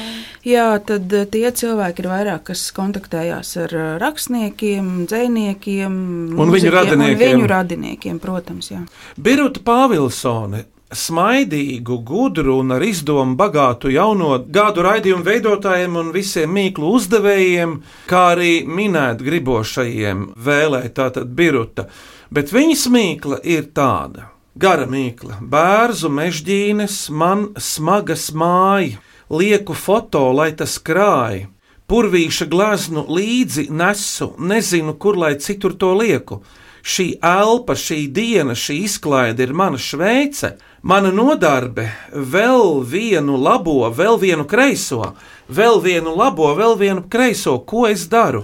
Jā, 0.48 0.68
tad 0.88 1.12
uh, 1.13 1.28
tie 1.30 1.46
cilvēki 1.62 2.06
ir 2.06 2.12
vairāk, 2.12 2.48
kas 2.51 2.66
kontaktējās 2.75 3.56
ar 3.66 3.78
rakstniekiem, 4.01 4.92
dziniekiem 5.12 5.96
Un 6.40 6.54
viņu 6.54 6.72
radiniekiem. 6.74 7.16
Un 7.16 7.25
viņu 7.25 7.50
radiniekiem, 7.51 8.22
protams. 8.24 8.72
Jā. 8.74 8.86
Biruta 9.20 9.63
Pāvilsone. 9.66 10.66
Smaidīgu, 10.91 12.01
gudru 12.03 12.57
un 12.60 12.74
ar 12.75 12.83
izdomu 12.83 13.38
bagātu 13.39 13.88
jauno 13.93 14.33
gadu 14.51 14.83
raidījumu 14.83 15.24
veidotājiem 15.24 15.93
un 16.01 16.10
visiem 16.12 16.51
mīklu 16.51 16.89
uzdevējiem, 16.98 17.77
kā 18.12 18.24
arī 18.33 18.51
minēt 18.67 19.24
gribošajiem 19.24 20.25
vēlēt 20.36 20.98
tātad 20.98 21.31
biruta. 21.38 21.86
Bet 22.31 22.51
viņas 22.51 22.83
mīkla 22.91 23.39
ir 23.48 23.69
tāda. 23.71 24.27
Gara 24.60 24.83
mīkla, 24.83 25.38
bērnu 25.48 26.12
mežģīnes, 26.12 26.98
man 27.15 27.45
smagas 27.55 28.27
māja, 28.36 29.00
lieku 29.31 29.71
foto, 29.71 30.25
lai 30.36 30.50
tas 30.60 30.75
krāj. 30.75 31.45
Purvīša 31.88 32.50
gleznu 32.51 33.05
līdzi 33.07 33.69
nesu, 33.71 34.33
nezinu, 34.39 34.98
kur 35.00 35.15
lai 35.19 35.38
citur 35.39 35.77
to 35.79 35.93
lieku. 35.95 36.41
Šī 36.83 37.13
elpa, 37.24 37.77
šī 37.79 38.10
diena, 38.12 38.55
šī 38.57 38.81
izklaide 38.89 39.48
ir 39.48 39.55
mana 39.55 39.79
šveice, 39.79 40.57
mana 40.82 41.12
nodarbe, 41.14 41.92
vēl 42.12 42.82
vienu 42.88 43.38
labo, 43.38 43.86
vēl 43.94 44.20
vienu 44.22 44.46
kreiso, 44.50 45.14
vēl 45.50 45.82
vienu 45.84 46.16
labo, 46.18 46.52
vēl 46.58 46.78
vienu 46.80 47.06
kreiso. 47.10 47.60
Ko 47.60 47.86
es 47.88 48.08
daru? 48.10 48.44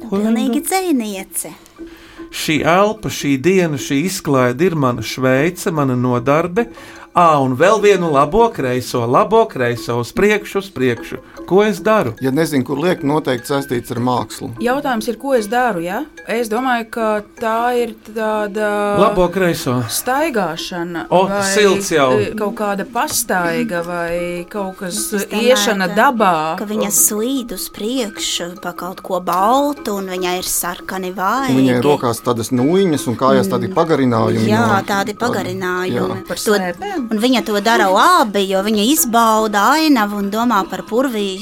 Ko 0.00 0.16
lai 0.16 0.30
Pilnīgi 0.30 0.62
dzēniece. 0.66 1.52
Šī 2.30 2.60
elpa, 2.62 3.10
šī 3.10 3.34
diena, 3.42 3.78
šī 3.78 4.04
izklaide 4.06 4.68
ir 4.70 4.76
mana 4.78 5.02
šveice, 5.02 5.72
mana 5.74 5.96
nodarbe. 5.98 6.68
Ā, 7.10 7.40
un 7.42 7.56
vēl 7.58 7.80
vienu 7.82 8.12
labo 8.14 8.44
kreiso, 8.54 9.02
labo 9.06 9.42
kreiso, 9.50 9.98
uz 9.98 10.12
priekšu, 10.14 10.62
uz 10.62 10.68
priekšu. 10.70 11.18
Ko 11.50 11.64
es 11.66 11.80
daru? 11.82 12.12
Ja 12.22 12.30
nezinu, 12.30 12.62
kur 12.64 12.78
liekt, 12.78 13.02
noteikti 13.02 13.50
saistīts 13.50 13.90
ar 13.90 13.98
mākslu. 14.06 14.52
Jautājums 14.62 15.08
ir, 15.10 15.16
ko 15.18 15.32
es 15.34 15.48
daru? 15.50 15.80
Ja? 15.82 16.04
Es 16.30 16.46
domāju, 16.52 16.84
ka 16.94 17.06
tā 17.40 17.56
ir 17.74 17.94
tāda 18.06 18.68
Labo 19.02 19.26
kreiso. 19.34 19.80
staigāšana, 19.90 21.06
O, 21.10 21.24
vai 21.26 21.40
silts 21.50 21.90
jau. 21.90 22.12
e, 22.20 22.28
kaut 22.38 22.54
kāda 22.54 22.84
pastaiga, 22.86 23.82
vai 23.86 24.46
kaut 24.48 24.76
kas 24.78 25.00
domāju, 25.10 25.42
iešana 25.50 25.88
ka- 25.90 25.96
dabā. 25.98 26.34
Ka 26.60 26.64
viņa 26.70 26.90
slīd 26.94 27.52
uz 27.56 27.66
priekšu 27.74 28.60
pa 28.62 28.72
kaut 28.72 29.02
ko 29.02 29.18
baltu, 29.20 29.96
un 29.98 30.06
viņai 30.06 30.36
ir 30.38 30.44
sarkani. 30.46 31.10
Un 31.10 31.56
Viņai 31.56 31.80
rokās 31.82 32.20
tādas 32.22 32.52
nūjiņas 32.54 33.08
un 33.08 33.16
kājās 33.16 33.48
tādi 33.50 33.66
pagarinājumi. 33.74 34.46
Jā, 34.46 34.66
no- 34.68 34.82
tādi 34.86 35.14
pagarinājumi. 35.18 35.90
Jā. 35.98 36.26
Par 36.28 36.36
To-? 36.36 36.54
Un 37.10 37.18
viņa 37.18 37.44
to 37.44 37.60
dara 37.60 37.88
labi, 37.90 38.46
jo 38.48 38.62
viņa 38.62 38.84
izbauda 38.94 39.74
ainavu 39.74 40.18
un 40.18 40.30
domā 40.30 40.62
par 40.70 40.82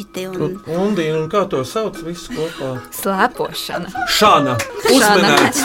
purvīti. 0.06 0.26
Un... 0.38 0.58
Undīna, 0.88 1.22
un 1.22 1.30
kā 1.32 1.44
to 1.50 1.64
sauc 1.66 1.98
visu 2.06 2.34
kopā? 2.36 2.74
Slēpošana. 2.98 4.06
Šāna, 4.18 4.58
uzmanīts! 4.92 5.64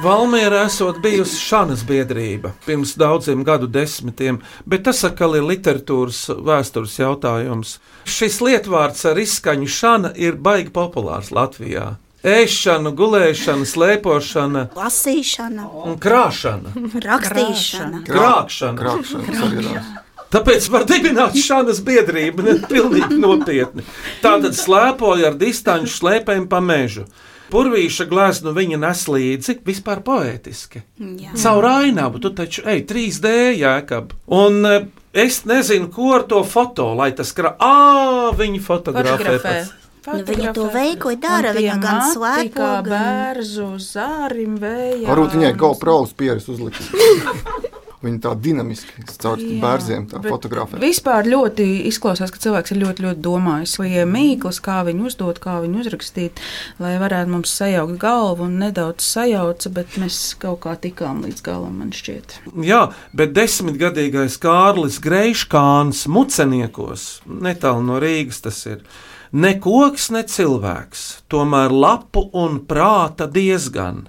Valmērā 0.00 0.62
esot 0.64 0.96
bijusi 1.04 1.36
Šanas 1.36 1.82
biedrība 1.84 2.54
pirms 2.64 2.94
daudziem 2.96 3.42
gadu 3.44 3.66
desmitiem, 3.68 4.38
bet 4.64 4.86
tas 4.88 5.02
atkal 5.04 5.36
ir 5.36 5.44
literatūras 5.44 6.22
vēstures 6.40 6.94
jautājums. 7.02 7.74
Šis 8.08 8.40
lietvārds 8.40 9.04
ar 9.10 9.20
izskaņu 9.20 9.68
Šana 9.68 10.14
ir 10.16 10.40
baigi 10.40 10.72
populārs 10.72 11.28
Latvijā. 11.36 11.98
Ēšana, 12.20 12.94
gulēšana, 12.96 13.64
slēpošana 13.68 14.66
Lasīšana, 14.76 15.68
un 15.88 15.96
krāšana. 16.00 16.72
rakstīšana. 17.06 18.02
Krākšana. 18.08 18.76
Krāpšana, 18.80 19.24
tas 19.28 19.44
arī 19.46 19.64
ir. 19.70 19.86
Tāpēc 20.30 20.68
var 20.70 20.84
dibināt 20.86 21.34
šādas 21.38 21.80
biedrību, 21.82 22.44
ne 22.46 22.54
pilnīgi 22.70 23.18
nopietni. 23.18 23.82
Tātad 24.22 24.54
slēpoja 24.54 25.32
ar 25.32 25.38
distanču 25.40 25.90
slēpēm 25.96 26.46
pa 26.50 26.60
mežu. 26.62 27.06
Purvīša 27.50 28.06
gleznu 28.06 28.52
viņa 28.54 28.78
nes 28.78 29.00
līdzi 29.10 29.56
vispār 29.66 30.04
poētiski. 30.06 30.84
Jā. 31.18 31.34
Caur 31.34 31.66
ainavu 31.66 32.22
tu 32.22 32.30
taču 32.30 32.62
ej 32.62 32.84
3D 32.86 33.32
jēkab. 33.58 34.14
Un 34.38 34.60
e, 34.70 34.76
es 35.18 35.40
nezinu, 35.50 35.90
ko 35.90 36.12
ar 36.20 36.28
to 36.30 36.44
foto, 36.46 36.92
lai 36.94 37.10
tas 37.18 37.34
krā... 37.34 37.56
Ā, 37.58 38.30
viņi 38.38 38.62
fotografē. 38.62 39.34
Fotografē. 39.34 39.56
Nu, 40.06 40.22
viņa 40.24 40.52
to 40.56 40.68
veikli 40.72 41.18
dara, 41.20 41.50
viņa 41.52 41.74
gan 41.82 41.98
Kā 42.14 42.38
gan- 42.54 42.86
bērzu 42.86 43.66
zārim 43.82 44.54
vējā. 44.62 45.10
Varbūt 45.10 45.36
viņai 45.36 45.52
GoPro 45.60 45.98
pieres 46.16 46.46
uzlikt. 46.48 46.80
Viņa 48.00 48.20
tā 48.24 48.30
dinamiski 48.40 49.02
caur 49.20 49.36
bet 49.36 50.14
fotografē. 50.24 50.78
Vispār 50.80 51.26
ļoti 51.28 51.66
izklausās, 51.90 52.32
ka 52.32 52.40
cilvēks 52.40 52.72
ir 52.72 52.80
ļoti, 52.80 53.04
ļoti 53.04 53.20
domājis, 53.26 53.74
vai 53.76 53.90
ir 53.92 54.08
mīklas, 54.08 54.62
kā 54.64 54.78
viņu 54.86 55.10
uzdot, 55.10 55.40
kā 55.42 55.58
viņu 55.60 55.82
uzrakstīt, 55.82 56.40
lai 56.80 56.94
varētu 57.02 57.34
mums 57.34 57.52
sajaukt 57.60 57.98
galvu 58.00 58.46
un 58.48 58.56
nedaudz 58.62 59.04
sajauca, 59.04 59.74
bet 59.76 60.00
mēs 60.00 60.22
kaut 60.40 60.62
kā 60.64 60.78
tikām 60.80 61.20
līdz 61.26 61.44
galam, 61.44 61.76
man 61.82 61.92
šķiet. 61.92 62.38
Jā, 62.64 62.86
bet 63.12 63.36
desmitgadīgais 63.36 64.40
Kārlis 64.40 64.96
Greiškāns 65.04 66.06
muceniekos, 66.08 67.08
netālu 67.28 67.84
no 67.84 68.00
Rīgas 68.00 68.40
tas 68.48 68.64
ir. 68.70 68.80
Ne 69.30 69.58
koks, 69.62 70.08
ne 70.10 70.24
cilvēks, 70.26 71.06
tomēr 71.30 71.70
lapu 71.70 72.24
un 72.32 72.62
prāta 72.66 73.28
diezgan. 73.30 74.06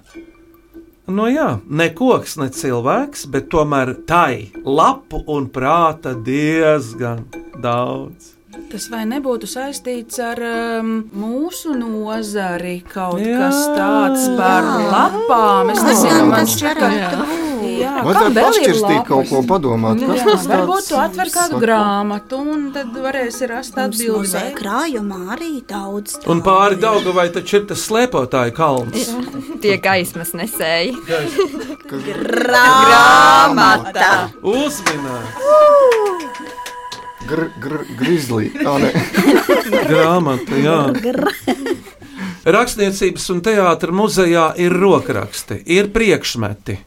Nu 1.10 1.24
jā, 1.26 1.56
ne 1.66 1.88
koks, 1.98 2.36
ne 2.38 2.46
cilvēks, 2.54 3.24
bet 3.32 3.48
tomēr 3.50 3.90
tai 4.06 4.52
lapu 4.62 5.24
un 5.34 5.48
prāta 5.50 6.12
diezgan 6.14 7.24
daudz. 7.58 8.36
Tas 8.70 8.86
vai 8.88 9.02
nebūtu 9.04 9.46
saistīts 9.50 10.16
ar 10.24 10.38
um, 10.80 10.92
mūsu 11.12 11.74
nozari, 11.76 12.78
kaut 12.88 13.20
Jā. 13.20 13.36
kas 13.42 13.58
tāds 13.76 14.22
par 14.38 14.64
lapām? 14.92 15.72
Es 15.74 15.82
nezinu, 15.84 16.22
man 16.30 16.46
šķiet, 16.48 16.80
ka? 16.80 17.26
Jā, 17.72 17.92
Vajadzētu 18.06 18.34
pašķirstīt 18.38 19.02
kaut 19.08 19.28
ko 19.30 19.42
padomāt, 19.46 20.00
kas 20.02 20.18
Jā, 20.22 20.24
tas 20.30 20.46
varbūt 20.50 20.78
tāds 20.78 20.88
tu 20.88 20.96
atver 21.02 21.28
kādu 21.34 21.54
saka? 21.56 21.60
grāmatu 21.66 22.38
un 22.54 22.64
tad 22.74 22.96
varēsi 23.04 23.48
rast 23.50 23.76
Mums 23.76 24.00
atbildi. 24.00 24.32
vai- 24.38 24.54
krājumā 24.56 25.20
arī 25.36 25.52
daudz. 25.68 26.16
Un 26.32 26.40
pāri 26.46 26.76
Daugavai 26.82 27.28
taču 27.34 27.60
ir 27.60 27.64
tas 27.70 27.84
slēpotāju 27.88 28.52
kalns. 28.56 29.10
Tie 29.62 29.76
gaismas 29.84 30.32
nesēji. 30.38 30.96
Grāmata! 32.42 34.10
Uzminēt! 34.42 35.28
Gr, 37.28 37.48
gr, 37.62 37.82
grizlī. 37.98 38.50
Nē. 38.58 38.90
Grāmata, 39.90 40.58
jā. 40.58 40.78
Rakstniecības 42.42 43.28
un 43.34 43.42
teātras 43.46 43.94
muzejā 43.94 44.48
ir 44.62 44.74
rokraksti, 44.74 45.60
ir 45.70 45.92
priekšmeti. 45.94 46.78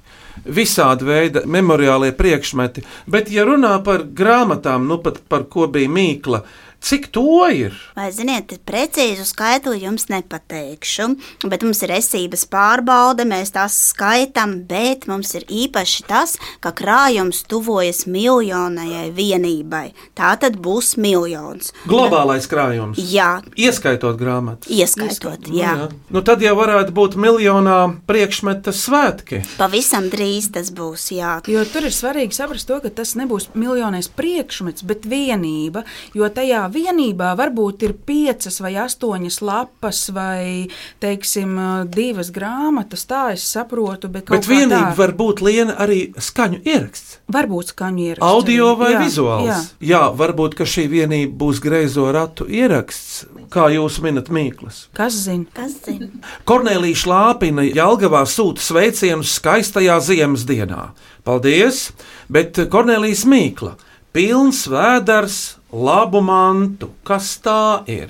Visādi 0.56 1.08
veidi 1.08 1.46
memoriālie 1.50 2.12
priekšmeti, 2.14 2.84
bet, 3.10 3.32
ja 3.32 3.46
runā 3.48 3.78
par 3.86 4.04
grāmatām, 4.04 4.84
nu 4.90 5.00
pat 5.02 5.22
par 5.32 5.48
ko 5.50 5.70
bija 5.72 5.90
mīkla, 5.90 6.44
cik 6.86 7.08
to 7.16 7.48
ir? 7.50 7.74
Vai 7.98 8.12
ziniet, 8.14 8.54
precīzu 8.68 9.26
skaitli 9.26 9.82
jums 9.84 10.06
nepateikšu, 10.12 11.08
bet 11.50 11.64
mums 11.66 11.82
ir 11.86 11.94
esības 11.98 12.46
pārbaude, 12.52 13.26
mēs 13.28 13.54
tās 13.56 13.76
skaitām, 13.92 14.60
bet 14.70 15.08
mums 15.10 15.34
ir 15.38 15.46
īpaši 15.50 16.06
tas, 16.10 16.36
ka 16.62 16.72
krājums 16.78 17.42
tuvojas 17.50 18.04
miljonajai 18.10 19.10
vienībai. 19.18 19.88
Tā 20.18 20.36
tad 20.42 20.60
būs 20.62 20.94
miljons. 21.02 21.72
Globālais 21.90 22.46
krājums. 22.52 23.00
Jā, 23.02 23.40
Ieskaitot 23.58 24.18
grāmatas. 24.20 24.70
ieskaitot, 24.70 25.50
jā. 25.50 25.74
Nu, 25.76 25.88
jā. 25.90 25.90
Nu, 26.14 26.22
tad 26.26 26.44
jau 26.46 26.54
varētu 26.60 26.94
būt 26.96 27.18
miljonā 27.20 27.80
priekšmeta 28.08 28.74
svētki. 28.76 29.42
Pavisam 29.58 30.10
drīz 30.14 30.52
tas 30.54 30.70
būs, 30.76 31.10
jā. 31.16 31.40
Jo 31.50 31.66
tur 31.66 31.88
ir 31.90 31.96
svarīgi 31.96 32.38
saprast 32.38 32.68
to, 32.70 32.80
ka 32.84 32.92
tas 32.94 33.16
nebūs 33.18 33.50
miljonais 33.58 34.08
priekšmets, 34.12 34.86
bet 34.86 35.06
vienība. 35.10 35.86
Jo 36.14 36.30
tajā 36.30 36.66
vienībā 36.76 37.32
varbūt 37.40 37.86
ir 37.88 37.94
piecas 38.08 38.60
vai 38.62 38.74
astoņas 38.84 39.40
lapas 39.42 40.02
vai, 40.16 40.68
teiksim, 41.04 41.56
divas 41.92 42.30
grāmatas. 42.36 43.06
Tā 43.10 43.32
es 43.34 43.46
saprotu, 43.56 44.10
bet 44.12 44.28
kaut 44.28 44.44
Bet 44.44 44.50
vienība 44.52 44.92
tā. 44.92 44.98
var 45.00 45.14
būt 45.18 45.42
liena 45.46 45.78
arī 45.86 46.00
skaņu 46.20 46.62
ieraksts. 46.68 47.20
Varbūt 47.32 47.72
skaņu 47.74 48.06
ieraksts. 48.10 48.28
Audio 48.30 48.74
vai 48.80 48.92
Jā, 48.94 49.02
vizuāls? 49.06 49.48
Jā. 49.48 49.60
jā, 49.94 50.04
varbūt 50.20 50.58
ka 50.60 50.68
šī 50.70 50.86
vienība 50.92 51.34
būs 51.46 51.64
greizo 51.64 52.06
ratu 52.14 52.46
ieraksts, 52.52 53.26
kā 53.54 53.70
jūs 53.74 54.02
minat 54.04 54.30
Mīklas. 54.34 54.86
Kas 54.98 55.18
zina? 55.26 55.48
Kas 55.56 55.80
zina? 55.86 56.12
Kornelija 56.46 57.00
Šlāpina 57.02 57.66
Jālgavā 57.66 58.26
sūta 58.30 58.62
sveicienus 58.62 59.36
skaistajā 59.40 59.98
ziemas 60.04 60.44
dienā. 60.46 60.90
Paldies! 61.26 61.88
Bet 62.30 62.58
Kornelijas 62.70 63.24
Mīkla- 63.26 63.76
pilns 64.16 64.66
vēders, 64.70 65.56
labu 65.76 66.22
mantu. 66.24 66.90
Kas 67.08 67.36
tā 67.44 67.84
ir? 67.92 68.10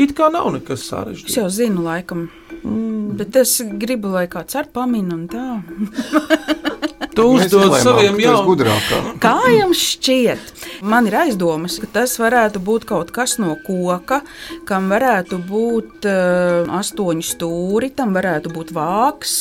It 0.00 0.14
kā 0.16 0.30
nav 0.32 0.48
nekas 0.54 0.80
Es 0.80 0.90
sarežģīts. 0.92 1.36
jau 1.36 1.48
zinu, 1.52 1.84
laikam. 1.84 2.28
Mm, 2.62 3.16
bet 3.18 3.36
es 3.36 3.58
gribu, 3.80 4.12
lai 4.14 4.26
kāds 4.32 4.56
ar 4.56 4.68
paminu 4.72 5.16
un 5.16 5.26
tā. 5.28 5.46
Tu 7.10 7.24
uzdod 7.26 7.74
saviem 7.82 8.14
gudrākā. 8.46 8.98
Kā 9.24 9.34
jums 9.50 9.80
šķiet? 9.96 10.52
Man 10.86 11.08
ir 11.10 11.16
aizdomas, 11.24 11.80
ka 11.82 11.88
tas 11.98 12.14
varētu 12.22 12.62
būt 12.62 12.86
kaut 12.88 13.10
kas 13.14 13.34
no 13.42 13.56
koka, 13.66 14.20
kam 14.68 14.86
varētu 14.92 15.40
būt 15.48 16.06
uh, 16.06 16.70
astoņi 16.78 17.26
stūri, 17.26 17.90
tam 17.98 18.14
varētu 18.14 18.54
būt 18.54 18.70
vāks, 18.76 19.34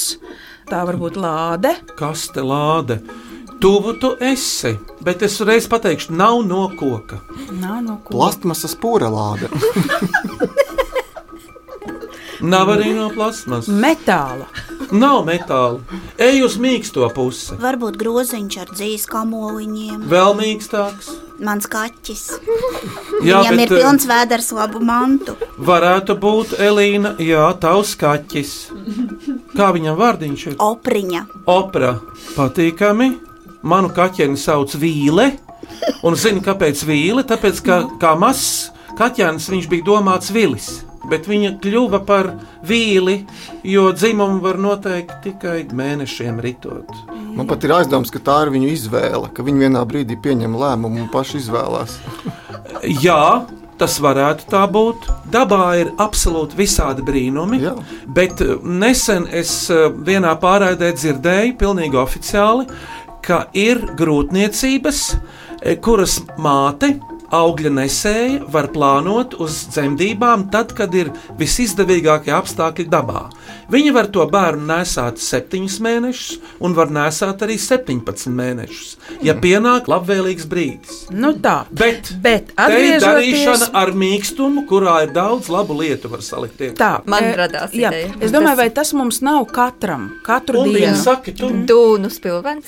tā 0.71 0.81
var 0.89 0.97
būt 0.99 1.21
lāde. 1.21 1.75
Kas 1.99 2.25
te 2.33 2.41
lāde? 2.41 2.99
Tuvu 3.59 3.93
tu 3.99 4.13
esi, 4.23 4.77
bet 5.03 5.21
es 5.21 5.39
reiz 5.43 5.67
pateikšu, 5.67 6.13
nav 6.15 6.45
no 6.47 6.69
koka. 6.79 7.19
Nav 7.51 7.81
no 7.83 7.97
koka. 8.03 8.15
Plastmasas 8.15 8.75
porelāde. 8.79 9.51
Nav 12.39 12.69
arī 12.71 12.93
no 12.95 13.09
plasmas. 13.11 13.67
Metāla. 13.67 14.45
Nav 14.95 15.25
metāla. 15.27 15.81
Ej 16.15 16.45
uz 16.45 16.55
mīksto 16.61 17.03
pusi. 17.11 17.57
Varbūt 17.59 17.99
groziņš 17.99 18.57
ar 18.61 18.71
dzīves 18.71 19.05
kamoliņiem. 19.11 20.05
Vēl 20.07 20.37
mīkstāks. 20.39 21.11
Mans 21.43 21.67
kaķis. 21.71 22.23
Jā, 23.27 23.41
Viņam 23.43 23.59
ir 23.59 23.59
bet, 23.59 23.73
eh, 23.75 23.75
pilns 23.75 24.07
vēders 24.07 24.51
labu 24.55 24.79
mantu. 24.79 25.35
Varētu 25.59 26.15
būt 26.15 26.55
Elīna, 26.63 27.17
jā, 27.19 27.43
tavs 27.59 27.97
kaķis. 27.99 28.53
Kā 29.59 29.73
viņam 29.75 29.99
vārdiņš 29.99 30.45
ir? 30.47 30.59
Opriņa. 30.63 31.25
Opera. 31.51 31.97
Patīkami. 32.37 33.28
Manu 33.61 33.91
kaķeni 33.95 34.39
sauc 34.39 34.75
Vīle. 34.79 35.31
Un 36.07 36.15
zini, 36.15 36.43
kāpēc 36.43 36.83
Vīle? 36.87 37.25
Tāpēc, 37.27 37.63
ka 37.65 37.81
kā 38.01 38.13
mazs 38.19 38.69
kaķēns 38.99 39.49
viņš 39.51 39.67
bija 39.71 39.87
domāts 39.87 40.31
Vilis. 40.35 40.69
Bet 41.09 41.29
viņa 41.29 41.55
kļuva 41.63 42.01
par 42.05 42.27
vīli, 42.67 43.21
jo 43.65 43.87
dzimumu 43.95 44.41
var 44.43 44.59
noteikt 44.61 45.21
tikai 45.23 45.63
mēnešiem 45.71 46.41
ritot. 46.43 46.91
Man 47.35 47.47
pat 47.49 47.63
ir 47.63 47.73
aizdoms, 47.77 48.11
ka 48.11 48.19
tā 48.21 48.41
ir 48.45 48.51
viņu 48.53 48.73
izvēle, 48.73 49.29
ka 49.33 49.45
viņi 49.47 49.63
vienā 49.63 49.85
brīdī 49.87 50.19
pieņem 50.19 50.57
lēmumu 50.59 51.05
un 51.05 51.07
paši 51.13 51.39
izvēlās. 51.39 51.95
Jā, 53.05 53.47
tas 53.79 53.95
varētu 54.03 54.47
tā 54.51 54.65
būt. 54.69 55.07
Dabā 55.31 55.63
ir 55.79 55.91
absolūti 56.01 56.57
visādi 56.59 57.05
brīnumi. 57.05 57.61
Jā. 57.63 57.75
Bet 58.15 58.43
eh, 58.43 58.57
nesen 58.59 59.27
es 59.31 59.53
eh, 59.71 59.87
vienā 59.89 60.35
pārraidē 60.41 60.91
dzirdēju, 60.97 61.55
pilnīgi 61.61 61.99
oficiāli, 61.99 62.67
ka 63.21 63.45
ir 63.53 63.77
grūtniecības, 63.99 65.03
eh, 65.61 65.75
kuras 65.77 66.19
māte. 66.37 66.99
Augļa 67.29 67.69
nesēja 67.69 68.37
var 68.49 68.71
plānot 68.73 69.35
uz 69.39 69.67
dzemdībām, 69.69 70.47
tad, 70.49 70.71
kad 70.73 70.95
ir 70.97 71.11
visizdevīgākie 71.37 72.31
apstākļi 72.33 72.87
dabā. 72.89 73.27
Viņa 73.69 73.91
var 73.93 74.07
to 74.09 74.23
bērnu 74.25 74.65
nesāt 74.65 75.19
7 75.21 75.77
mēnešus, 75.85 76.39
un 76.65 76.73
var 76.73 76.87
nesāt 76.89 77.43
arī 77.45 77.59
17 77.61 78.33
mēnešus, 78.33 78.95
ja 79.21 79.35
pienāk 79.37 79.85
labvēlīgs 79.85 80.47
brīdis. 80.49 81.03
Nu 81.13 81.35
tā. 81.37 81.67
Bet, 81.69 82.09
Bet 82.19 82.47
te 82.47 82.63
ir 82.65 82.97
atgriežoties 82.97 83.05
darīšana 83.05 83.69
ar 83.77 83.91
mīkstumu, 83.93 84.65
kurā 84.65 85.03
ir 85.05 85.13
daudz 85.13 85.49
labu 85.53 85.77
lietu, 85.83 86.09
var 86.09 86.25
salikt. 86.25 86.57
iekšā. 86.57 86.77
Tā, 86.81 86.91
Man 87.05 87.23
e, 87.29 87.35
radās 87.37 87.71
jā, 87.77 87.91
ideja. 87.93 88.13
Es 88.21 88.31
domāju, 88.31 88.55
Tas- 88.55 88.57
vai 88.63 88.69
tas 88.81 88.93
mums 88.93 89.21
nav 89.21 89.45
katram, 89.53 90.09
katru 90.25 90.63
Un 90.65 90.73
dienu. 90.73 90.95
saka, 90.97 91.31
tu 91.31 91.49
Dūnu 91.49 92.09
spilvens. 92.09 92.65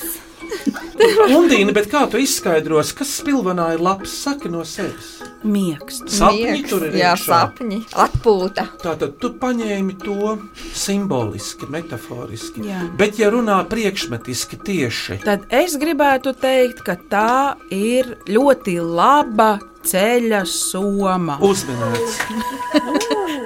Undīni, 1.38 1.72
bet 1.74 1.88
kā 1.92 2.04
tu 2.12 2.20
izskaidros, 2.22 2.92
kas 2.98 3.12
spilvenā 3.22 3.72
ir 3.76 3.84
labs, 3.84 4.14
saki 4.26 4.52
no 4.52 4.64
sevis? 4.68 5.20
Miegs. 5.42 6.02
Sapņi 6.12 6.44
Miegs, 6.52 6.70
tur 6.70 6.86
ir 6.86 6.98
Jā, 7.00 7.14
iekšā. 7.16 7.26
sapņi. 7.32 7.80
Atpūta. 8.04 8.68
Tātad 8.84 9.16
tu 9.22 9.32
paņēmi 9.42 9.96
to 10.04 10.36
simboliski, 10.78 11.70
metaforiski. 11.72 12.66
Jā. 12.70 12.84
Bet, 13.00 13.18
ja 13.22 13.32
runā 13.34 13.58
priekšmetiski 13.72 14.60
tieši, 14.62 15.20
Tad 15.26 15.48
es 15.54 15.78
gribētu 15.82 16.36
teikt, 16.38 16.84
ka 16.86 16.98
tā 17.10 17.56
ir 17.74 18.16
ļoti 18.30 18.78
laba 18.82 19.56
ceļa 19.88 20.44
soma. 20.50 21.38
uzmanīts. 21.42 22.20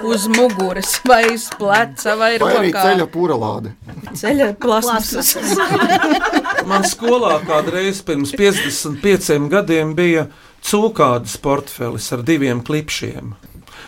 Uz 0.06 0.26
muguras, 0.30 1.00
vai 1.08 1.24
uz 1.34 1.48
pleca, 1.58 2.12
vai 2.14 2.36
Vai 2.38 2.50
arī 2.54 2.68
rokā. 2.70 2.82
ceļa 2.84 3.06
porelāde. 3.10 3.72
ceļa 4.14 4.52
plasmasas. 4.62 5.32
Man 6.70 6.84
skolā 6.86 7.40
kādreiz 7.46 8.02
pirms 8.06 8.30
55 8.36 9.48
gadiem 9.50 9.94
bija 9.98 10.28
cūkādas 10.62 11.34
portfelis 11.42 12.06
ar 12.14 12.22
diviem 12.22 12.62
klipšiem. 12.62 13.34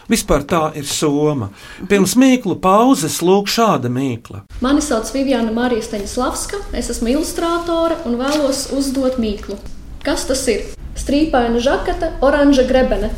Vispār 0.09 0.43
tā 0.49 0.63
ir 0.81 0.89
soma. 0.89 1.51
Pirms 1.87 2.17
mīklu 2.19 2.57
pauzes 2.65 3.21
lūk 3.23 3.47
šāda 3.53 3.91
mīkla. 3.93 4.43
Mani 4.65 4.83
sauc 4.83 5.13
Viviana 5.15 5.53
Marija 5.53 5.85
Staņislavska, 5.85 6.63
es 6.73 6.89
esmu 6.97 7.13
ilustrātore 7.15 8.01
un 8.09 8.17
vēlos 8.19 8.71
uzdot 8.75 9.21
mīklu. 9.23 9.59
Kas 10.03 10.25
tas 10.27 10.47
ir? 10.49 10.65
Strīpaina 10.99 11.61
žakete, 11.63 12.13
oranža 12.27 12.67
grebene. 12.69 13.13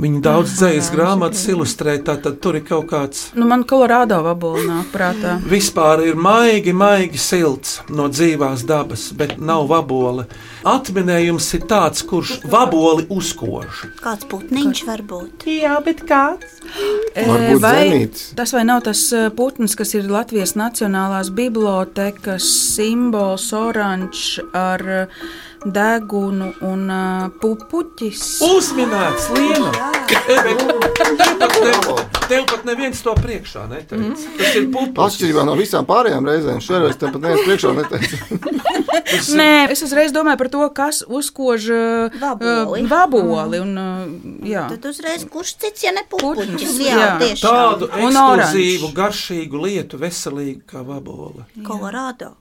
Viņa 0.00 0.20
daudz 0.24 0.52
dzīslas 0.56 0.86
grāmatas 0.94 1.42
ilustrē, 1.52 1.98
tātad 2.00 2.38
tur 2.40 2.56
ir 2.56 2.62
kaut 2.64 2.86
kāds. 2.88 3.24
Nu, 3.36 3.44
man 3.50 3.66
kolorādo 3.68 4.16
vabola 4.24 4.62
nāk 4.64 4.86
prātā. 4.94 5.34
Vispār 5.50 6.00
ir 6.06 6.16
maigi, 6.16 6.72
maigi 6.72 7.20
silts 7.20 7.80
no 7.92 8.06
dzīvās 8.08 8.62
dabas, 8.68 9.10
bet 9.12 9.34
nav 9.42 9.66
vaboli. 9.68 10.24
Atminējums 10.70 11.50
ir 11.58 11.66
tāds, 11.68 12.04
kurš 12.08 12.38
vaboli 12.48 13.04
uzkož. 13.12 13.82
Kāds 14.00 14.30
putniņš 14.30 14.82
var 14.88 15.04
būt? 15.10 15.44
Jā, 15.58 15.76
bet 15.84 16.00
kāds? 16.08 16.62
E, 17.12 17.26
Varbūt 17.26 17.60
vai 17.60 17.76
zenīts. 17.82 18.24
tas 18.38 18.56
vai 18.56 18.64
nav 18.70 18.86
tas 18.88 19.04
e, 19.12 19.26
putns, 19.36 19.76
kas 19.76 19.92
ir 19.98 20.08
Latvijas 20.08 20.56
Nacionālās 20.56 21.28
bibliotekas 21.34 22.48
simbols, 22.72 23.50
oranžs 23.52 24.38
ar 24.56 24.86
e, 25.02 25.04
degunu 25.64 26.52
un 26.66 26.86
uh, 26.90 27.28
pupuķis. 27.42 28.22
Uzminēts, 28.46 29.30
Liena! 29.36 29.72
Tev 30.10 31.36
pat, 31.38 31.54
ne, 31.62 31.72
tev 32.28 32.44
pat 32.50 32.64
neviens 32.66 33.00
to 33.04 33.12
priekšā 33.18 33.66
neteica. 33.70 34.24
Tas 34.38 34.56
ir 34.58 34.66
pupas. 34.72 35.12
Atšķirībā 35.14 35.44
no 35.46 35.54
visām 35.58 35.86
pārējām 35.88 36.26
reizēm, 36.26 36.58
šoreiz 36.64 36.98
tam 37.00 37.14
pat 37.14 37.22
neviens 37.26 37.46
priekšā 37.46 37.72
neteica. 37.76 38.16
Nē, 39.38 39.50
es 39.74 39.82
uzreiz 39.86 40.12
domāju 40.14 40.38
par 40.40 40.50
to, 40.52 40.64
kas 40.74 41.00
uzkož 41.06 41.66
uh, 41.74 42.18
Vaboli. 42.20 42.82
uh, 42.84 42.88
vaboli 42.90 43.60
un, 43.62 43.72
uh, 43.78 44.44
jā. 44.46 44.66
Tad 44.70 44.86
uzreiz 44.90 45.24
kurš 45.30 45.54
cits, 45.62 45.84
ja 45.86 45.92
ne 45.96 46.04
pupuķis? 46.10 46.50
Pupuķis, 46.50 46.76
Jā, 46.80 46.98
jā. 46.98 47.10
tieši 47.22 47.44
Tādu 47.46 47.88
ekskluzīvu, 47.90 48.90
garšīgu 48.96 49.62
lietu, 49.66 49.98
veselīgu 50.00 50.62
kā 50.70 50.82
vabola. 50.86 51.46
Kolorādo. 51.66 52.32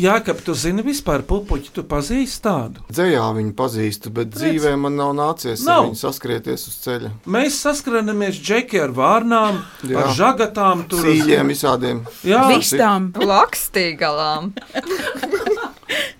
Jā, 0.00 0.18
ka 0.24 0.34
tu 0.40 0.54
zini 0.56 0.84
vispār 0.86 1.24
pupuķi, 1.28 1.72
tu 1.76 1.84
pazīsti 1.92 2.42
tādu. 2.46 2.82
Dzējā 2.92 3.24
viņu 3.36 3.52
pazīstu, 3.58 4.12
bet 4.16 4.32
dzīvē 4.32 4.72
man 4.80 4.96
nav 4.98 5.12
nācies 5.18 5.64
Nav. 5.66 5.74
ar 5.74 5.88
viņu 5.90 6.00
saskrieties 6.00 6.66
uz 6.70 6.78
ceļa. 6.86 7.12
Mēs 7.36 7.58
saskaramies 7.66 8.40
džeki 8.40 8.80
ar 8.86 8.94
vārnām, 8.96 9.60
Jā. 9.84 10.02
ar 10.06 10.16
žagatām, 10.16 10.86
tur 10.90 11.04
Sīļiem 11.04 11.52
visādiem. 11.52 12.02
Jā, 12.26 12.46
Vistām. 12.52 13.12
Lakstīgalām. 13.20 14.52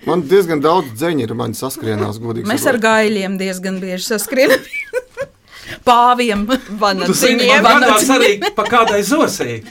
Man 0.07 0.25
diezgan 0.29 0.61
daudz 0.61 0.91
dzeņu 0.99 1.23
ir 1.25 1.33
man 1.39 1.55
saskrienās, 1.57 2.19
godīgi. 2.21 2.49
Mēs 2.51 2.67
ar 2.69 2.77
gaļiem 2.83 3.39
diezgan 3.41 3.79
bieži 3.81 4.11
saskrienam. 4.11 4.65
Pāviem. 5.89 6.43
Man 6.81 7.05
gadās 7.07 8.11
arī 8.13 8.35
pa 8.57 8.67
kādai 8.69 9.01
zosei. 9.07 9.63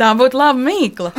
Tā 0.00 0.12
būtu 0.16 0.38
laba 0.40 0.60
mīkla. 0.60 1.10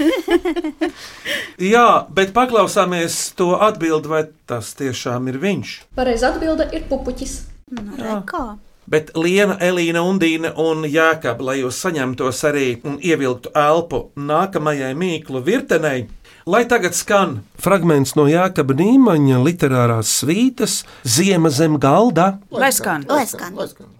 Jā, 1.72 1.86
bet 2.14 2.32
paklausāmies 2.36 3.18
to 3.38 3.52
atbildi, 3.60 4.10
vai 4.10 4.24
tas 4.50 4.72
tiešām 4.78 5.28
ir 5.32 5.40
viņš. 5.42 5.76
Pareiza 5.98 6.32
atbilde 6.32 6.68
ir 6.76 6.86
pupuķis. 6.90 7.36
Nu, 7.76 8.20
Kā? 8.26 8.58
Bet 8.90 9.12
Liena, 9.14 9.54
Elīna, 9.62 10.00
Undīna 10.02 10.50
un 10.58 10.82
Jākab, 10.88 11.42
lai 11.46 11.60
jūs 11.60 11.78
saņemtos 11.84 12.40
arī 12.48 12.70
un 12.82 12.96
ievilktu 12.98 13.52
elpu 13.54 14.08
nākamajai 14.18 14.90
mīklu 14.98 15.44
virtenei, 15.46 16.08
lai 16.50 16.64
tagad 16.66 16.98
skan 16.98 17.38
fragments 17.60 18.16
no 18.18 18.26
Jākaba 18.26 18.74
Nīmaņa 18.80 19.38
literārās 19.46 20.10
svītas 20.24 20.80
Ziema 21.06 21.54
zem 21.54 21.78
galda. 21.78 22.40
Lai 22.50 22.72
skan. 22.74 23.06
Lai 23.06 23.26
skan. 23.30 23.54
Lai 23.54 23.70
skan. 23.70 23.99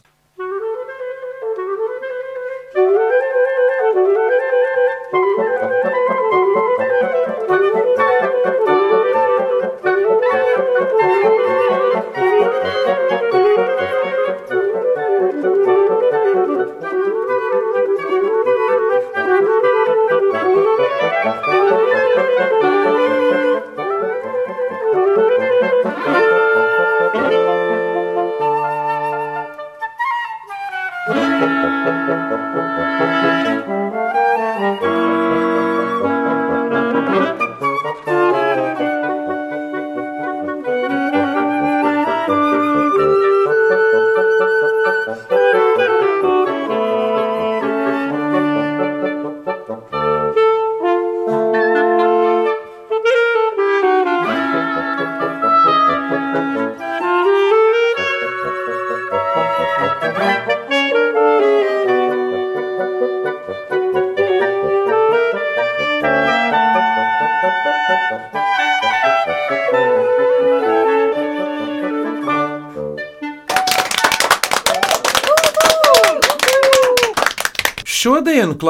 Šodien 31.40 33.16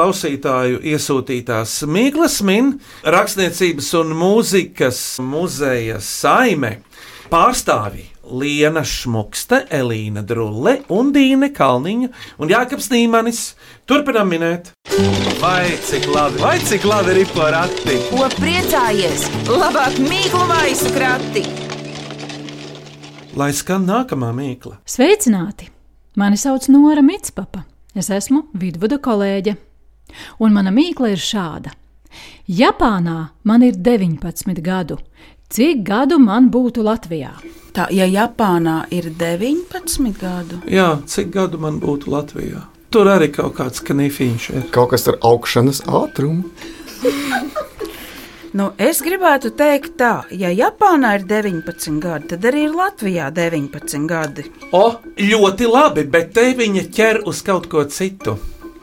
klausītāju 0.01 0.79
iesūtītās 0.81 1.83
Mīklas 1.85 2.39
min 2.45 2.71
rakstniecības 3.05 3.91
un 3.99 4.15
mūzikas 4.17 5.01
muzeja 5.21 5.99
saime 6.01 6.79
pārstāvji 7.29 8.07
Liena 8.31 8.81
Šmukste, 8.87 9.59
Elīna 9.69 10.23
Drulle, 10.25 10.79
Undīne 10.89 11.51
Kalniņa 11.53 12.09
un 12.41 12.49
Jākaps 12.49 12.89
Nīmanis. 12.89 13.43
Turpinam 13.85 14.31
minēt. 14.33 14.71
Vai 15.41 15.69
cik 15.85 16.09
labi, 16.09 16.41
vai 16.41 16.57
cik 16.65 16.87
labi 16.89 17.19
ir 17.21 17.33
porati? 17.35 18.01
Ko 18.09 18.25
priecājies? 18.41 19.29
Labāk 19.51 20.01
mīklu 20.01 20.45
maisu 20.49 20.93
krati! 20.97 21.45
Lai 23.37 23.53
skan 23.53 23.85
nākamā 23.85 24.33
mīkla. 24.33 24.79
Sveicināti! 24.81 25.69
Mani 26.17 26.41
sauc 26.41 26.71
Nora 26.73 27.05
Mitspapa. 27.05 27.67
Es 27.93 28.09
esmu 28.09 28.47
vidvuda 28.57 28.97
kolēģe. 29.03 29.59
Un 30.39 30.53
mana 30.53 30.71
mīkla 30.73 31.13
ir 31.13 31.21
šāda. 31.21 31.73
Japānā 32.47 33.29
man 33.43 33.63
ir 33.63 33.77
19 33.79 34.59
gadu. 34.61 34.97
Cik 35.51 35.83
gadu 35.87 36.19
man 36.19 36.49
būtu 36.51 36.83
Latvijā? 36.83 37.31
Tā, 37.75 37.87
ja 37.91 38.05
Japānā 38.07 38.85
ir 38.91 39.09
19 39.15 40.11
gadu, 40.19 40.59
Jā, 40.67 40.97
cik 41.07 41.31
gadu 41.31 41.59
man 41.59 41.79
būtu 41.79 42.11
Latvijā? 42.11 42.65
Tur 42.91 43.07
arī 43.07 43.29
kaut 43.31 43.55
kāds 43.55 43.79
knifiņš 43.87 44.49
ir. 44.51 44.65
Kaut 44.75 44.91
kas 44.91 45.07
ar 45.07 45.15
augšanas 45.23 45.79
ātrumu. 45.87 46.49
nu, 48.59 48.65
es 48.75 48.99
gribētu 49.03 49.53
teikt, 49.55 49.93
tā, 49.99 50.25
ja 50.35 50.51
Japānā 50.51 51.13
ir 51.19 51.23
19 51.29 51.99
gadi, 52.03 52.27
tad 52.33 52.47
arī 52.51 52.65
ir 52.67 52.75
Latvijā 52.75 53.29
19 53.31 54.07
gadi. 54.11 54.47
O, 54.75 54.85
ļoti 55.19 55.71
labi, 55.71 56.03
bet 56.11 56.33
te 56.35 56.49
viņa 56.59 56.87
ķer 56.95 57.21
uz 57.31 57.39
kaut 57.47 57.69
ko 57.71 57.85
citu. 57.87 58.35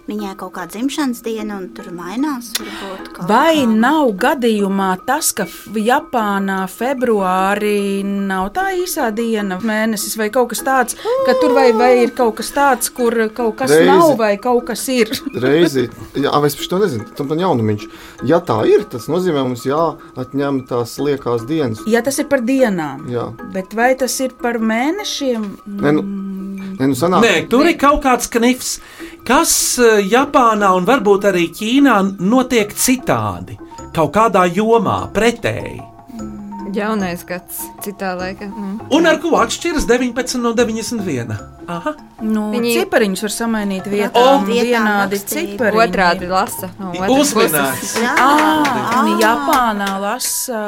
Viņai 0.09 0.31
kaut 0.41 0.55
kāda 0.57 0.73
dzimšanas 0.73 1.19
diena, 1.21 1.59
un 1.61 1.67
tur 1.77 1.91
mainās. 1.93 2.47
Varbūt, 2.57 3.19
Vai 3.29 3.59
kā. 3.61 3.67
nav 3.77 4.15
gadījumā 4.17 4.87
tas, 5.05 5.35
ka 5.37 5.45
Japānā 5.77 6.63
februārī 6.73 8.01
nav 8.07 8.49
tā 8.57 8.71
īsā 8.81 9.11
diena, 9.13 9.59
mēnesis 9.61 10.17
vai 10.17 10.31
kaut 10.33 10.55
kas 10.55 10.63
tāds, 10.65 10.97
ka 11.27 11.35
tur 11.43 11.53
vai, 11.57 11.67
vai 11.77 11.91
ir 12.07 12.15
kaut 12.17 12.39
kas 12.41 12.53
tāds, 12.57 12.89
kur 12.95 13.13
kaut 13.37 13.59
kas 13.61 13.75
Reizi. 13.75 13.91
Nav 13.91 14.15
vai 14.17 14.33
kaut 14.41 14.65
kas 14.71 14.87
ir? 14.93 15.13
Reizi, 15.45 15.89
jā, 16.17 16.33
es 16.49 16.57
par 16.57 16.71
to 16.73 16.81
nezinu, 16.87 17.09
tam 17.19 17.35
ir 17.37 17.45
jaunumiņš. 17.45 17.87
Ja 18.33 18.41
tā 18.41 18.63
ir, 18.71 18.87
tas 18.89 19.11
nozīmē, 19.13 19.45
mums 19.45 19.67
jāatņem 19.69 20.63
tās 20.73 20.97
liekās 21.03 21.45
dienas. 21.49 21.85
Ja 21.85 22.01
tas 22.07 22.17
ir 22.23 22.31
par 22.33 22.41
dienām, 22.49 23.05
Jā. 23.13 23.29
bet 23.53 23.77
vai 23.77 23.93
tas 23.99 24.17
ir 24.25 24.33
par 24.41 24.57
mēnešiem? 24.57 25.45
Nē, 25.85 25.93
nu, 26.01 26.03
nē, 26.79 26.89
nu 26.91 26.97
sanāk, 26.99 27.25
Nē, 27.25 27.35
tur 27.51 27.69
ir 27.69 27.77
kaut 27.81 28.03
kāds 28.07 28.31
knifs, 28.33 28.79
kas 29.29 29.53
eh, 29.83 30.01
Japānā 30.09 30.73
un 30.79 30.89
varbūt 30.89 31.29
arī 31.33 31.49
Ķīnā 31.55 31.99
notiek 32.19 32.73
citādi, 32.75 33.59
kaut 33.97 34.15
kādā 34.17 34.47
jomā, 34.47 35.01
pretēji. 35.15 35.83
Jaunais 36.77 37.25
gads, 37.25 37.63
citā 37.85 38.13
laikā. 38.19 38.51
Mm. 38.53 38.75
Un 38.95 39.09
ar 39.09 39.21
ko 39.23 39.39
atšķiras 39.41 39.89
19 39.89 40.43
no 40.45 40.53
91? 40.57 41.58
Aha. 41.69 41.93
Nu, 42.25 42.47
Viņi-. 42.55 42.71
Cipariņus 42.81 43.23
var 43.27 43.33
samainīt 43.35 43.85
O, 43.87 43.91
vietām, 43.93 44.47
vietām 44.49 44.87
vienādi 44.89 45.19
cipariņi. 45.21 45.81
Otrādi 45.85 46.29
lasa. 46.31 46.71
No 46.81 46.93
puses. 47.05 47.53
Jā, 48.01 48.15
Ah, 48.19 49.03
un 49.03 49.21
Japānā 49.21 49.89
lasa 50.01 50.61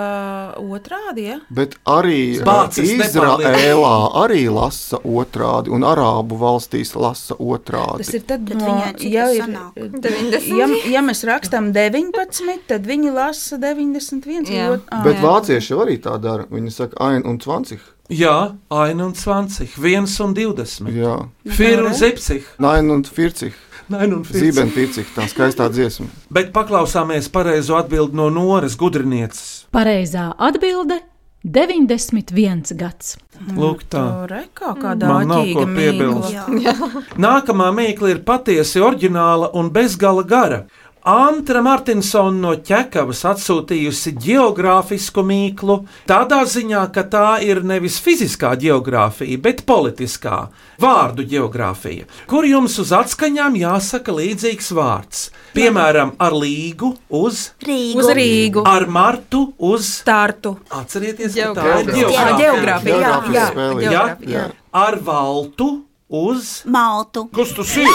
otrādi, 0.60 1.24
ja? 1.30 1.38
bet 1.48 1.78
arī 1.88 2.40
Bācis 2.44 2.92
Izraēlā 2.98 3.94
arī 4.22 4.42
lasa 4.52 5.00
otrādi, 5.00 5.72
un 5.72 5.86
Arābu 5.88 6.36
valstīs 6.40 6.92
lasa 7.00 7.34
otrādi. 7.40 8.04
Tas 8.04 8.12
ir 8.14 8.26
tad, 8.28 8.52
no, 8.60 8.74
cik 9.00 9.06
ja, 9.10 9.30
ir, 9.32 9.46
sanāk? 9.46 9.80
90. 10.04 10.50
ja, 10.60 10.68
ja 10.98 11.04
mēs 11.06 11.24
rakstām 11.28 11.72
19, 11.76 12.60
tad 12.68 12.84
viņi 12.88 13.14
lasa 13.16 13.56
91. 13.62 14.52
Jā. 14.52 14.68
ah, 14.92 15.02
Bet 15.06 15.24
vācieši 15.24 15.80
arī 15.80 15.96
tā 16.04 16.18
dara. 16.20 16.44
Viņi 16.50 16.76
saka, 16.76 17.00
ain 17.08 17.24
un 17.24 17.40
20. 17.40 17.80
Un 18.10 19.14
Svancik, 19.14 19.76
1 19.78 20.20
un 20.20 20.34
20. 20.34 20.88
Jā, 20.90 21.28
Fir 21.46 21.84
un 21.84 21.94
Zipsik. 21.94 22.46
Nain 22.58 22.90
un 22.90 23.04
Fircik. 23.04 23.54
Nain 23.88 24.12
un 24.12 24.24
Fircik. 24.24 24.42
Zīben 24.42 24.72
Fircik, 24.74 25.12
tā 25.14 25.28
skaistā 25.30 25.68
dziesma. 25.70 26.08
Bet 26.30 26.50
paklausāmies 26.54 27.30
pareizo 27.30 27.78
atbildi 27.78 28.18
no 28.18 28.26
Noras 28.34 28.74
gudrinieces. 28.78 29.68
Pareizā 29.70 30.32
atbilde- 30.38 30.98
91 31.44 32.74
gads. 32.76 33.16
Lūk, 33.56 33.86
tā. 33.88 34.02
Nav 34.28 34.48
ko 34.54 34.74
āķīga 34.74 35.66
piebilst. 35.76 37.14
Nākamā 37.16 37.70
mīkla 37.72 38.10
ir 38.10 38.24
patiesi 38.26 38.82
oriģināla 38.82 39.54
un 39.54 39.70
bezgala 39.70 40.26
gara. 40.26 40.66
Antra 41.08 41.62
Martinsona 41.64 42.36
no 42.36 42.50
ķekavas 42.60 43.22
atsūtījusi 43.30 44.10
geogrāfisku 44.20 45.22
mīklu, 45.24 45.78
tādā 46.04 46.42
ziņā, 46.44 46.82
ka 46.92 47.06
tā 47.08 47.28
ir 47.40 47.62
nevis 47.64 47.96
fiziskā 48.04 48.50
geogrāfija, 48.60 49.38
bet 49.40 49.62
politiskā 49.64 50.42
vārdu 50.80 51.24
geogrāfija, 51.30 52.04
kur 52.28 52.44
jums 52.44 52.76
uz 52.84 52.92
atskaņām 52.92 53.56
jāsaka 53.62 54.12
līdzīgs 54.12 54.70
vārds. 54.76 55.22
Piemēram, 55.56 56.12
ar 56.20 56.36
līgu 56.36 56.92
uz 57.08 57.46
Rīgu. 57.64 58.04
Uz 58.04 58.12
Rīgu. 58.20 58.66
ar 58.68 58.84
martu 58.86 59.46
uz 59.56 59.88
Startu. 59.88 60.58
Atcerieties, 60.68 61.32
ka 61.32 61.54
tā 61.56 61.78
ir 61.80 61.94
Jā, 61.96 62.26
geogrāfija. 62.36 62.98
Jā, 63.00 63.14
jā, 63.32 63.32
jā. 63.32 63.52
geogrāfija. 63.56 64.36
Jā. 64.36 64.50
Ar 64.76 65.00
valtu 65.00 65.72
uz 66.10 66.62
Maltu. 66.66 67.28
Kas 67.34 67.54
tas 67.56 67.72
ir? 67.78 67.88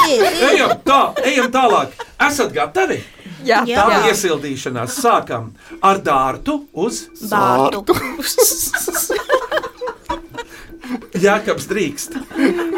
Ejam, 0.50 0.76
tā, 0.88 1.00
ejam 1.28 1.52
tālāk. 1.54 1.94
Esat 2.22 2.54
gatavi? 2.56 3.02
Jā, 3.46 3.60
Tā 3.68 3.86
ir 4.00 4.06
iesildīšanās. 4.14 4.96
Sākam 5.04 5.50
ar 5.84 6.00
dārtu 6.02 6.62
uz 6.74 7.04
Bārtu. 7.30 7.84
Jākabs 11.20 11.66
drīkst. 11.70 12.16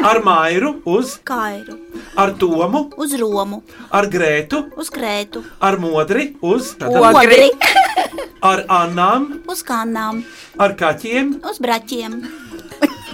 Ar 0.08 0.20
mairu 0.24 0.70
uz, 0.88 1.16
Kairu. 1.28 1.76
ar 2.16 2.32
tomu, 2.40 2.88
Uz 2.96 3.12
Romu. 3.20 3.62
ar 3.92 4.06
grētu, 4.06 4.62
Uz 4.76 4.90
Krētu. 4.90 5.42
ar 5.60 5.76
modri 5.78 6.34
uz, 6.42 6.74
Ogri. 6.80 7.50
ar 8.42 8.64
annām, 8.68 9.42
Uz 9.48 9.62
Kanām. 9.62 10.24
ar 10.58 10.74
kaķiem, 10.74 11.34
Uz 11.44 11.58
Braķiem. 11.58 12.22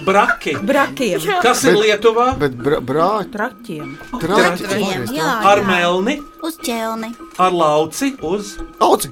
Braki. 0.05 0.55
Brakiem. 0.61 1.21
Kas 1.41 1.63
ir 1.65 1.77
Lietuvā? 1.79 2.31
Bet 2.39 2.55
bra 2.57 2.79
brāļi, 2.81 3.29
Traķiem. 3.33 3.93
Braķiem. 4.21 5.05
Jā, 5.15 5.29
Ar 5.51 5.61
jā. 5.63 5.67
melni, 5.67 6.19
Uz 6.45 6.57
ķelni. 6.61 7.13
ar 7.41 7.51
lauci, 7.51 8.13
uz, 8.21 8.57
auci, 8.79 9.09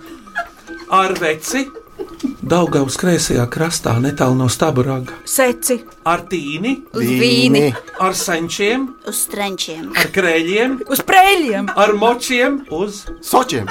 ar 0.89 1.13
veci. 1.20 1.66
Daugavas 2.44 2.98
kreisajā 3.00 3.44
krastā, 3.54 3.94
netālu 4.02 4.36
no 4.36 4.48
staburaga. 4.52 5.13
Seci. 5.30 5.78
Ar 6.10 6.24
tīni, 6.28 6.74
uz 6.94 7.06
vīni. 7.06 7.70
ar 8.02 8.13
senčiem, 8.18 8.88
Uz 9.08 9.22
Strenčiem. 9.28 9.92
ar 9.96 10.10
krēļiem, 10.12 10.80
Uz 10.89 11.00
preļiem. 11.06 11.70
ar 11.78 11.94
močiem, 11.94 12.66
uz, 12.72 13.06
sočiem, 13.22 13.70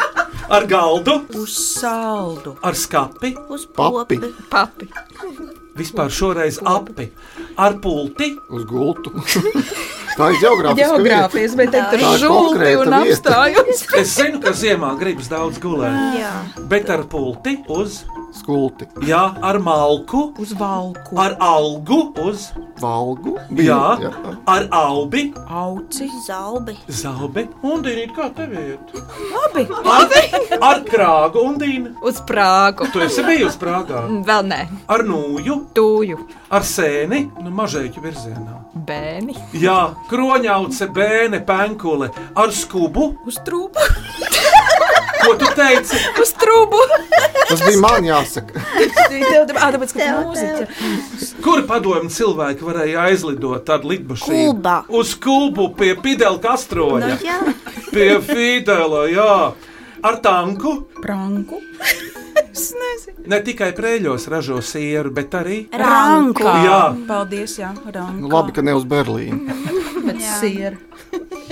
ar 0.48 0.66
galdu, 0.66 1.18
Uz 1.34 1.52
saldu. 1.80 2.56
ar 2.62 2.74
skapi, 2.74 3.34
Uz 3.50 3.66
Papi. 3.66 4.16
popi. 4.16 4.32
Papi. 4.48 4.88
Vispār 5.78 6.12
šoreiz 6.12 6.58
api, 6.68 7.08
ar 7.60 7.78
pulti, 7.82 8.32
uz 8.52 8.64
gultu. 8.68 9.12
tā 10.18 10.32
ir 10.34 10.40
geogrāfiska 10.42 10.98
vieta. 10.98 10.98
Geogrāfijas, 10.98 11.56
bet 11.58 11.76
tur 11.76 12.02
ir 12.02 12.18
žulti 12.22 12.72
un 12.82 12.96
apstājums. 13.00 13.84
Es 14.00 14.16
zinu, 14.18 14.42
ka 14.44 14.54
ziemā 14.56 14.94
gribas 15.00 15.30
daudz 15.32 15.60
gulēt, 15.62 16.18
Jā. 16.20 16.34
bet 16.70 16.92
ar 16.92 17.06
pulti, 17.10 17.56
uz, 17.72 18.02
Skulti, 18.32 18.86
jā, 19.04 19.20
ar 19.44 19.58
malku, 19.60 20.32
Uz 20.40 20.54
valku. 20.56 21.18
ar 21.20 21.34
algu, 21.38 21.98
uz, 22.24 22.46
valgu, 22.80 23.34
jā, 23.60 23.80
jā. 24.00 24.10
ar 24.48 24.64
aubi, 24.72 25.34
Auci. 25.48 26.08
Zaubi. 26.26 26.76
zaubi 26.88 27.44
un 27.62 27.82
dīnīt, 27.84 28.14
kā 28.16 28.30
tev 28.34 28.54
ir. 28.56 28.78
Labi. 29.34 29.66
Ar, 29.84 30.08
ar 30.70 30.80
krāgu 30.88 31.44
un 31.44 31.58
dīnu. 31.60 31.92
Uz 32.02 32.22
Prāgu. 32.26 32.88
Tu 32.92 33.00
esi 33.04 33.22
bijusi 33.26 33.58
Prāgā. 33.60 34.06
Vēl 34.24 34.48
nē, 34.48 34.60
Ar 34.88 35.04
nūju, 35.04 35.58
tūju. 35.76 36.18
ar 36.50 36.62
sēni, 36.62 37.26
nu 37.42 37.50
mažēķu 37.50 38.00
virzienā. 38.02 38.58
Bēni. 38.88 39.36
Jā, 39.52 39.92
kroņauce, 40.10 40.88
bēne, 40.96 41.44
penkule, 41.46 42.08
ar 42.36 42.48
skubu. 42.50 43.12
Uz 43.26 43.36
trūku. 43.44 44.31
Ko 45.22 45.34
tu 45.38 45.48
teici? 45.56 45.98
Uz 46.22 46.32
trūku. 46.38 46.80
Tas 47.48 47.62
bija 47.62 47.80
man 47.82 48.06
jāsaka. 48.06 48.62
Tāpēc, 49.52 49.94
ka 49.96 50.08
mūziķa. 50.22 50.66
Kur 51.44 51.64
padomju 51.68 52.12
cilvēki 52.12 52.66
varēja 52.66 53.08
aizlidot 53.08 53.66
tādu 53.68 53.92
lidmašīnu? 53.92 54.52
Kuba. 54.52 54.76
Uz 54.92 55.14
kubu 55.22 55.68
pie 55.78 55.94
Pidela 56.02 56.40
Kastroņa. 56.42 57.12
Nu, 57.12 57.18
jā. 57.26 57.38
Pie 57.92 58.10
Fidela, 58.26 59.06
jā. 59.12 59.34
Ar 60.02 60.18
tanku 60.18 60.88
Pranku. 61.02 61.60
Ne 63.30 63.38
tikai 63.44 63.70
prēļos 63.76 64.26
ražo 64.28 64.58
sieru, 64.64 65.12
bet 65.14 65.34
arī 65.38 65.58
Ranku. 65.78 66.42
Jā. 66.44 66.80
Paldies, 67.08 67.54
jā. 67.60 67.70
Ranka. 67.86 68.18
Nu, 68.18 68.30
labi, 68.32 68.54
ka 68.56 68.64
ne 68.66 68.74
uz 68.76 68.84
Berlīnu. 68.88 69.38
Bet 70.02 70.18
siera. 70.40 70.76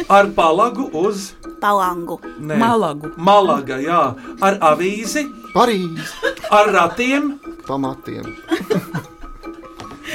Ar 0.09 0.27
palagu 0.37 0.89
uz 0.93 1.33
Palangu. 1.61 2.21
ne, 2.39 2.57
Malagu. 2.57 3.11
Malaga, 3.17 3.77
jā. 3.83 4.15
ar 4.41 4.59
avīzi, 4.73 5.27
Parīzi, 5.55 6.07
ar 6.51 6.71
ratiem. 6.73 7.35
pamatiem. 7.67 8.25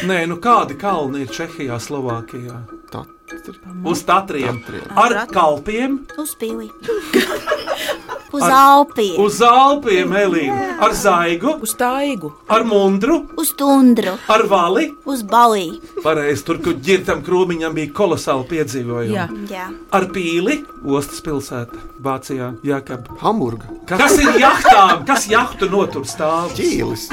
Nē, 0.05 0.25
nu 0.27 0.35
kādi 0.43 0.75
kalni 0.77 1.21
ir 1.23 1.29
Čehijā, 1.31 1.77
Slovākijā? 1.79 2.57
Tatri. 2.91 3.55
Uz 3.85 4.01
tatriem, 4.05 4.59
Tatriem. 4.61 4.89
ar 4.97 5.27
kalpiem, 5.31 5.99
Uz 6.17 6.35
pili. 6.35 6.69
Uz 8.35 8.43
Alpiem. 8.43 9.15
uz 9.23 9.41
alpiem, 9.41 10.09
Elīna, 10.11 10.77
ar 10.83 10.91
zaigu, 10.91 11.53
Uz 11.61 11.73
taigu. 11.79 12.33
ar 12.49 12.63
mundru, 12.63 13.25
Uz 13.37 13.53
tundru. 13.57 14.17
ar 14.27 14.43
vali. 14.47 14.91
Uz 15.05 15.23
balī. 15.23 15.79
Pareizi, 16.03 16.43
tur, 16.43 16.57
kur 16.57 16.73
ģirtam 16.73 17.21
krūmiņam 17.23 17.73
bija 17.73 17.91
kolosāli 17.93 18.47
piedzīvojumi. 18.49 19.13
Jā. 19.15 19.27
Jā. 19.49 19.67
Ar 19.91 20.05
pīli, 20.11 20.65
ostas 20.85 21.21
pilsēta, 21.21 21.79
Vācijā, 22.01 22.51
Jākab. 22.63 23.07
Hamburga, 23.21 23.65
Kas 23.87 24.17
ir 24.19 24.33
jahtām? 24.41 25.05
Kas 25.07 25.27
jahtu 25.27 25.69
notur 25.71 26.03
stāvus? 26.03 26.53
ķīlis, 26.59 27.07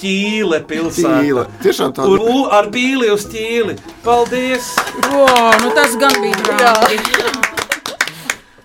Ķīle 0.00 0.62
pilsēta. 0.66 1.20
ķīla. 1.22 1.46
Tiešām 1.62 1.92
tā 1.96 2.04
Un 2.06 2.18
u- 2.20 2.46
ar 2.50 2.66
pīli 2.70 3.10
uz 3.12 3.26
ķīli. 3.26 3.78
Paldies! 4.04 4.76
O, 5.12 5.26
nu 5.62 5.70
tas 5.74 5.96
gan 5.96 6.12
bija 6.22 6.36
drāmīgi. 6.46 7.39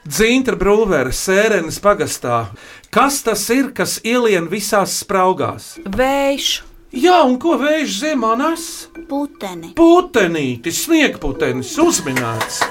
Dzintra 0.06 0.54
brūvere, 0.60 1.10
sērenes 1.10 1.80
pagastā. 1.82 2.46
Kas 2.94 3.24
tas 3.26 3.42
ir, 3.50 3.72
kas 3.74 3.98
ielien 4.06 4.46
visās 4.52 5.00
spraugās? 5.02 5.76
Vējš. 5.82 6.50
Jā, 6.96 7.24
un 7.26 7.40
ko 7.42 7.58
vējš 7.60 7.96
ziemā 8.04 8.36
nes? 8.40 8.66
Puteni. 9.10 9.74
Putenītis, 9.76 10.84
sniegputenis, 10.86 11.74
uzminēts. 11.82 12.62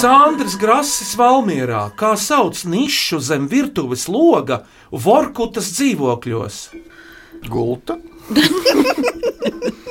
Sandrs 0.00 0.56
Grasis 0.58 1.12
Valmierā, 1.20 1.84
kā 1.96 2.14
sauc 2.18 2.64
nišu 2.66 3.20
zem 3.22 3.46
virtuves 3.48 4.08
loga, 4.08 4.64
Vorkutas 4.90 5.68
dzīvokļos. 5.76 6.56
gulta, 7.48 7.96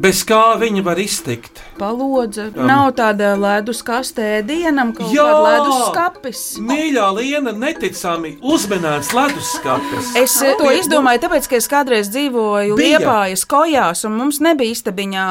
Bez 0.00 0.22
kā 0.26 0.54
viņa 0.60 0.82
var 0.86 0.98
iztikt? 1.00 1.60
Palodze. 1.78 2.48
Nav 2.54 2.92
tāda 2.98 3.34
ledus 3.38 3.82
kastē 3.86 4.42
dienam, 4.46 4.92
Jā! 4.94 5.24
kāda 5.24 5.40
ledus 5.44 5.80
skapis. 5.88 6.42
Mīļā 6.62 7.06
Liena, 7.18 7.52
neticami 7.56 8.36
uzmanīts 8.42 9.12
leduskapis. 9.16 10.12
Es 10.20 10.36
eh, 10.42 10.54
to 10.58 10.70
izdomāju, 10.74 11.24
tāpēc, 11.26 11.48
ka 11.50 11.58
es 11.58 11.68
kādreiz 11.70 12.10
dzīvoju. 12.14 12.78
Liepājas 12.78 13.44
kojās, 13.50 14.04
un 14.08 14.16
mums 14.18 14.40
nebija 14.44 14.74
istabiņā 14.74 15.26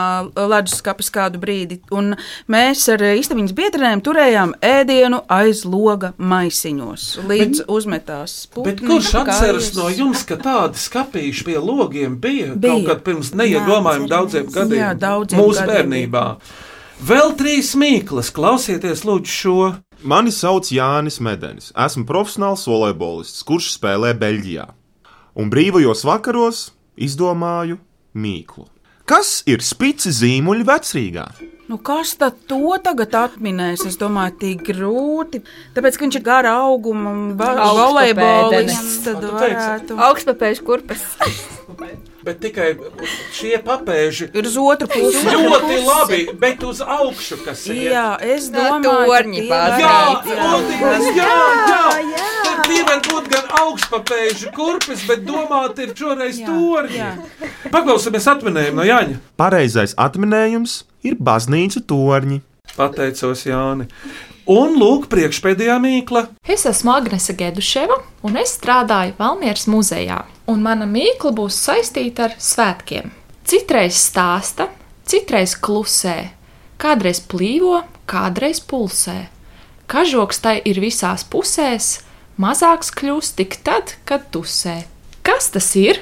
leduskapis 0.54 1.12
kādu 1.14 1.42
brīdi. 1.44 1.80
Un 1.96 2.14
mēs 2.52 2.86
ar 2.94 3.04
istabiņas 3.14 3.56
biedriem 3.58 4.04
turējām 4.04 4.56
ēdienu 4.64 5.24
aiz 5.32 5.64
loga 5.68 6.14
maisiņos, 6.18 7.08
līdz 7.30 7.66
uzmetās. 7.72 8.38
Bet 8.54 8.82
putni, 8.82 8.90
kurš 8.92 9.14
atceras 9.24 9.72
no 9.78 9.90
jums, 9.94 10.26
ka 10.28 10.38
tādi 10.42 10.82
skāpīši 10.82 11.48
pie 11.48 11.60
logiem 11.60 12.20
bija, 12.20 12.54
bija. 12.54 12.56
Bija. 12.56 12.74
kaut 12.74 12.90
kad 12.90 13.04
pirms 13.08 13.32
neiedomājuma 13.38 14.10
daudziem 14.14 14.52
gadiem? 14.54 14.78
Jā, 14.80 14.92
daudziem 14.98 15.42
Mūsu 15.42 15.64
gadiem 15.64 15.74
bērnībā. 15.74 16.28
Vēl 17.04 17.34
trīs 17.36 17.74
mīklas, 17.76 18.30
klausieties, 18.32 19.04
lūdzu, 19.08 19.34
šo. 19.34 19.58
Mani 20.08 20.32
sauc 20.36 20.70
Jānis 20.72 21.20
Medenis. 21.24 21.72
Esmu 21.80 22.06
profesionāls 22.08 22.64
volejbolists, 22.70 23.44
kurš 23.48 23.74
spēlē 23.78 24.14
Beļģijā. 24.20 24.68
Un 25.40 25.50
brīvajos 25.52 26.06
vakaros 26.08 26.68
izdomāju 26.96 27.80
mīklu. 28.14 28.70
Kas 29.10 29.42
ir 29.50 29.64
spici 29.66 30.14
zīmuļi 30.16 30.64
vecrīgā? 30.68 31.26
Nu, 31.68 31.80
kas 31.80 32.14
tad 32.20 32.38
to 32.48 32.78
tagad 32.84 33.16
atminēs? 33.20 33.84
Es 33.90 34.00
domāju, 34.00 34.38
tik 34.46 34.64
grūti. 34.70 35.42
Tāpēc, 35.76 35.98
ka 35.98 36.06
viņš 36.06 36.20
ir 36.20 36.24
gara 36.24 36.56
auguma 36.70 37.12
volejbolists, 37.40 39.04
tad 39.10 39.24
varētu. 39.28 40.00
Augstpapēžu 40.08 40.68
kurpes. 40.68 41.08
Bet 42.24 42.40
tikai 42.40 42.70
šie 43.36 43.58
papēži 43.66 44.30
ir 44.32 44.46
uz 44.48 44.54
otru 44.62 44.88
pusi. 44.88 45.24
Ļoti 45.28 45.80
labi, 45.84 46.20
bet 46.40 46.64
uz 46.64 46.80
augšu, 46.80 47.42
kas 47.44 47.66
ir. 47.68 47.82
Jā, 47.92 48.06
es 48.24 48.48
domāju, 48.54 49.10
ka 49.12 49.24
tie 49.28 49.44
Jā, 49.44 49.58
varētu- 49.74 50.38
Uldiņas, 50.54 51.08
jā, 51.18 51.36
jā. 51.74 52.30
Tur 52.48 52.62
tie 52.70 52.82
var 52.88 53.02
būt 53.10 53.28
gan 53.34 53.52
augstpapēžu 53.60 54.54
kurpes, 54.56 55.04
bet 55.10 55.26
domāt 55.28 55.80
ir 55.84 55.92
šoreiz 56.00 56.40
torņi. 56.48 57.10
Paklausāmies 57.74 58.28
atminējumu 58.32 58.80
no 58.80 58.88
Jāņa. 58.88 59.20
Pareizais 59.40 59.96
atminējums 60.00 60.84
ir 61.04 61.16
baznīcu 61.20 61.84
torņi. 61.90 62.40
Pateicos 62.78 63.44
Jāni. 63.46 63.90
Un 64.50 64.76
lūk, 64.80 65.06
priekšpēdējā 65.12 65.76
mīkla. 65.80 66.26
Es 66.48 66.66
esmu 66.68 66.92
Agnese 66.98 67.36
Geduševa, 67.40 68.00
un 68.28 68.36
es 68.42 68.58
strādāju 68.58 69.14
Valmieras 69.20 69.68
muzejā. 69.72 70.24
Un 70.52 70.64
mana 70.64 70.88
mīkla 70.90 71.32
būs 71.36 71.56
saistīta 71.56 72.28
ar 72.28 72.34
svētkiem. 72.42 73.12
Citreiz 73.48 74.00
stāsta, 74.00 74.70
citreiz 75.08 75.56
klusē, 75.56 76.34
kādreiz 76.80 77.22
plīvo, 77.24 77.82
kādreiz 78.08 78.60
pulsē. 78.60 79.28
Kažoks 79.88 80.40
tai 80.44 80.58
ir 80.68 80.80
visās 80.84 81.24
pusēs, 81.28 82.02
mazāks 82.40 82.92
kļūst 82.96 83.38
tik 83.40 83.60
tad, 83.64 83.96
kad 84.08 84.28
tusē. 84.36 84.82
Kas 85.24 85.52
tas 85.54 85.70
ir? 85.80 86.02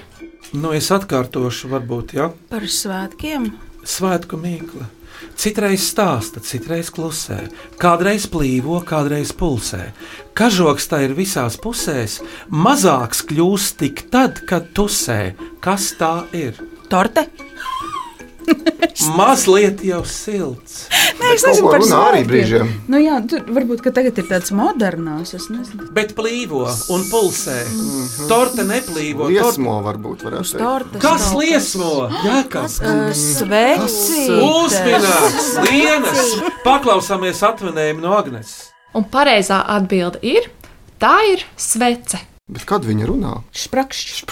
Nu, 0.53 0.71
es 0.73 0.89
atkārtošu, 0.93 1.69
varbūt. 1.71 2.15
Ja? 2.17 2.31
Par 2.49 2.65
svētkiem. 2.65 3.51
Svētku 3.85 4.37
mīkla. 4.41 4.89
Citreiz 5.37 5.87
stāsta, 5.91 6.41
citreiz 6.45 6.91
klusē, 6.93 7.39
kādreiz 7.81 8.27
plīvo, 8.31 8.79
kādreiz 8.85 9.33
pulsē. 9.35 9.91
Kažoks 10.37 10.89
tā 10.91 11.03
ir 11.07 11.15
visās 11.17 11.57
pusēs, 11.61 12.19
mazāks 12.49 13.25
kļūst 13.29 13.79
tik 13.81 14.05
tad, 14.13 14.43
kad 14.49 14.69
tusē. 14.77 15.21
Kas 15.61 15.93
tā 15.99 16.15
ir? 16.37 16.57
Torte? 16.91 17.27
Mazliet 19.17 19.81
jau 19.85 20.01
silts. 20.05 20.85
Nē, 21.17 21.31
es 21.35 21.43
nezinu 21.47 21.69
par 21.71 21.81
runā 21.81 21.99
arī 22.11 22.21
brīžiem. 22.27 22.69
Nu, 22.91 22.99
jā, 23.01 23.17
tur 23.29 23.43
varbūt 23.49 23.81
ka 23.85 23.91
tagad 23.95 24.17
ir 24.21 24.27
tāds 24.29 24.51
modernās. 24.55 25.33
Es 25.37 25.47
nezinu. 25.51 25.87
Bet 25.95 26.13
plīvo 26.17 26.67
un 26.93 27.05
pulsē. 27.09 27.57
Torte 28.29 28.65
neplīvo. 28.67 29.27
torte- 29.31 29.57
Liesmo 29.57 29.77
varbūt 29.87 30.25
varētu 30.27 30.61
tortes 30.61 31.01
Kas 31.01 31.29
liesmo? 31.37 31.93
Jā, 32.25 32.39
kas? 32.53 32.77
Sveci. 33.17 34.25
Uzminēts, 34.37 35.51
lienas. 35.69 36.25
Paklausāmies 36.65 37.41
atminējumu 37.51 38.05
no 38.05 38.15
Agnes. 38.19 38.53
Un 38.97 39.05
pareizā 39.09 39.61
atbilde 39.77 40.19
ir: 40.21 40.49
tā 41.01 41.15
ir 41.33 41.45
svece. 41.57 42.19
Bet 42.51 42.65
kad 42.67 42.83
viņi 42.83 43.05
runā? 43.07 43.31
Sprakšķi. 43.55 44.25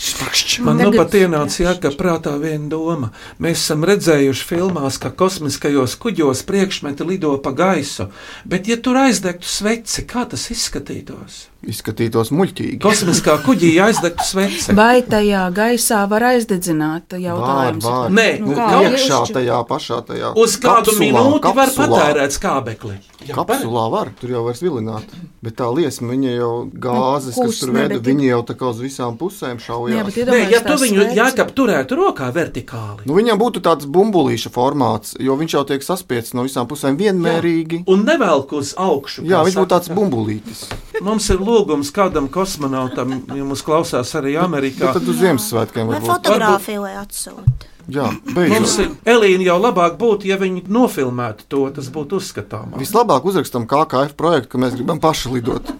Sprakšķi. 0.00 0.62
Man 0.64 0.80
nu 0.80 0.94
pat 0.94 1.12
ienāca 1.18 1.66
jāka 1.66 1.92
prātā 1.92 2.32
viena 2.40 2.70
doma. 2.72 3.10
Mēs 3.36 3.60
esam 3.60 3.84
redzējuši 3.84 4.46
filmās, 4.48 4.96
ka 5.02 5.12
kosmiskajos 5.12 5.98
kuģos 6.00 6.46
priekšmeti 6.48 7.04
lido 7.04 7.34
pa 7.44 7.52
gaisu, 7.52 8.08
bet 8.48 8.72
ja 8.72 8.80
tur 8.80 9.02
aizdegtu 9.02 9.44
sveci, 9.44 10.08
kā 10.08 10.24
tas 10.32 10.48
izskatītos? 10.54 11.49
Izskatītos 11.60 12.30
muļķīgi. 12.32 12.78
Kosmiskā 12.80 13.34
kuģī 13.44 13.74
aizdegtu 13.84 14.24
sveci. 14.24 14.72
Vai 14.78 15.02
tajā 15.04 15.42
gaisā 15.52 16.06
var 16.08 16.24
aizdedzināt? 16.30 17.12
Vār, 17.12 17.20
Jautājums. 17.26 17.84
vār. 17.84 18.08
Nē, 18.16 18.28
Nu, 18.40 18.46
Nu, 18.50 18.54
kā 18.56 18.80
iekšā 18.88 19.18
tajā 19.34 19.58
pašā 19.68 19.98
tajā. 20.08 20.32
Uz 20.40 20.56
kādu 20.56 20.90
kapsulā, 20.94 21.04
minūti 21.04 21.54
var 21.54 21.68
kapsulā. 21.68 21.88
patērēt 22.00 22.32
skābekli. 22.38 22.96
Jā, 23.28 23.34
Kapsulā 23.36 23.90
var, 23.92 24.08
tur 24.18 24.30
jau 24.30 24.44
var 24.46 24.54
vilināt. 24.54 25.02
Bet 25.42 25.54
tā 25.56 25.66
liesma, 25.76 26.08
viņa 26.14 26.30
jau 26.38 26.70
gāzes, 26.72 27.36
Nu, 27.36 27.44
kas 27.50 27.58
tur 27.60 27.70
veda, 27.72 27.88
bet- 28.00 28.02
viņi 28.08 28.24
jau 28.30 28.42
tā 28.48 28.54
kā 28.56 28.70
uz 28.70 28.78
visām 28.80 29.18
pusēm 29.18 29.58
Jā, 29.60 29.66
šaujās. 29.66 30.06
Nē, 30.08 30.24
iedomājieties, 30.24 30.50
ja 30.50 30.60
tu 30.60 30.76
viņu 30.80 31.14
jākap 31.14 31.52
turētu 31.52 31.92
rokā 32.00 32.32
vertikāli. 32.32 33.04
Nu, 33.04 33.12
viņam 33.14 33.36
būtu 33.38 33.60
tāds 33.60 33.84
bumbulīša 33.84 34.48
formāts, 34.50 35.14
jo 35.20 35.36
viņš 35.36 35.52
jau 35.52 35.64
tiek 35.66 35.82
saspiesti 35.84 36.34
no 36.34 36.44
visām 36.48 36.66
pusēm 36.66 36.96
vienmērīgi. 36.96 37.84
Un 37.86 38.04
nevelk 38.06 38.52
uz 38.56 38.72
augšu. 38.74 39.22
Jā, 39.28 39.44
viņš 39.44 39.54
būtu 39.60 39.68
tāds 39.68 39.88
bumbulītis. 39.92 40.64
Mums 41.02 41.28
ir 41.30 41.38
lūgums 41.50 41.90
kādam 41.94 42.28
kosmonautam, 42.32 43.16
ja 43.34 43.44
mums 43.44 43.62
klausās 43.66 44.14
arī 44.18 44.36
Amerikā. 44.40 44.86
Bet 44.90 45.00
tad 45.00 45.08
uz 45.10 45.18
Ziemassvētkiem 45.20 45.90
Vai 45.90 45.98
varbūt. 45.98 46.12
fotografiju 46.14 46.80
vai 46.86 46.94
atsūta? 47.02 47.66
Jā, 47.90 48.06
Mums 48.06 48.34
beidzot. 48.36 48.78
ir 48.84 49.14
Elīna 49.16 49.46
jau 49.48 49.56
labāk 49.58 49.96
būtu, 49.98 50.28
ja 50.30 50.36
viņi 50.38 50.62
nofilmētu 50.70 51.48
to. 51.50 51.64
Tas 51.74 51.88
būtu 51.90 52.20
uzskatāms. 52.20 52.76
Vislabāk 52.78 53.24
uzrakstam 53.26 53.64
KKF 53.66 54.14
projektu, 54.20 54.52
ka 54.52 54.58
mēs 54.62 54.76
gribam 54.78 55.00
paši 55.02 55.32
lidot. 55.34 55.72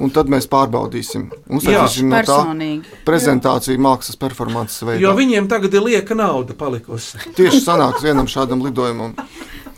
Un 0.00 0.08
tad 0.08 0.30
mēs 0.32 0.46
pārbaudīsim. 0.48 1.26
Mums 1.50 1.66
Jā, 1.68 1.82
ir 1.84 2.06
no 2.08 2.16
tā 2.16 2.22
personīgi. 2.24 2.94
prezentācija 3.04 3.76
mākslas 3.76 4.16
performances 4.16 4.80
veidā. 4.88 5.02
Jo 5.02 5.12
viņiem 5.18 5.48
tagad 5.50 5.74
ir 5.76 5.82
lieka 5.84 6.16
nauda 6.16 6.54
palikusi. 6.56 7.20
Tieši 7.36 7.60
sanāks 7.66 8.00
vienam 8.06 8.24
šādam 8.30 8.64
lidojumam. 8.64 9.12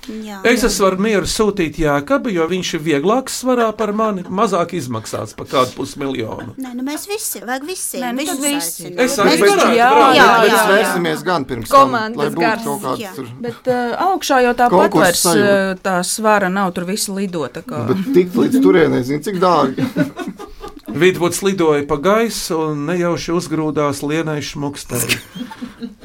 Jā, 0.08 0.40
Es 0.50 0.64
esmu 0.66 0.86
ar 0.88 0.96
mieru 0.98 1.28
sūtīt 1.30 1.76
Jākabu, 1.78 2.32
jo 2.34 2.42
viņš 2.50 2.70
ir 2.74 2.80
vieglāks 2.82 3.36
svarā 3.44 3.68
par 3.76 3.92
mani, 3.94 4.24
mazāk 4.26 4.72
izmaksāts 4.74 5.36
par 5.38 5.46
kādu 5.46 5.76
pusmiljonu. 5.76 6.56
Nē, 6.58 6.72
nu 6.74 6.82
mēs 6.82 7.04
visi, 7.06 7.38
vajag 7.44 7.66
visiem. 7.68 8.02
Nē, 8.02 8.10
nu 8.16 8.22
visus 8.24 8.40
visi. 8.42 8.86
aicināt. 8.88 9.00
Es 9.04 9.18
arī 9.22 9.36
Mēs- 9.38 9.44
varētu 9.52 9.76
jā, 9.78 9.90
jā, 10.18 10.26
jā, 10.48 10.58
svērsimies 10.66 11.22
gan 11.24 11.44
pirms 11.44 11.70
Komandas 11.70 12.18
lai 12.18 12.28
būtu 12.34 12.40
gars. 12.40 12.64
kaut 12.64 12.82
kāds 12.82 13.00
Jā. 13.04 13.12
tur. 13.14 13.26
Bet 13.40 13.70
uh, 13.70 13.94
augšā 14.08 14.42
jau 14.42 14.54
tāpat 14.58 14.98
vairs 14.98 15.24
uh, 15.26 15.74
tā 15.82 15.96
svara 16.04 16.50
nav. 16.50 16.72
Tur 16.74 16.84
viss 16.90 17.06
lido. 17.08 17.46
tā 17.52 17.62
kā. 17.62 17.86
Bet 17.86 18.02
tikt 18.14 18.34
līdz 18.34 18.62
turienei, 18.62 19.02
zini, 19.04 19.22
cik 19.22 19.38
dārgi. 19.38 19.86
Vidvuds 20.94 21.42
lidoja 21.42 21.87
pa 21.88 21.96
gaisu 21.96 22.59
un 22.68 22.85
nejauši 22.88 23.33
uzgrūdās 23.33 24.02
lienai 24.05 24.42
šmukstei, 24.44 25.16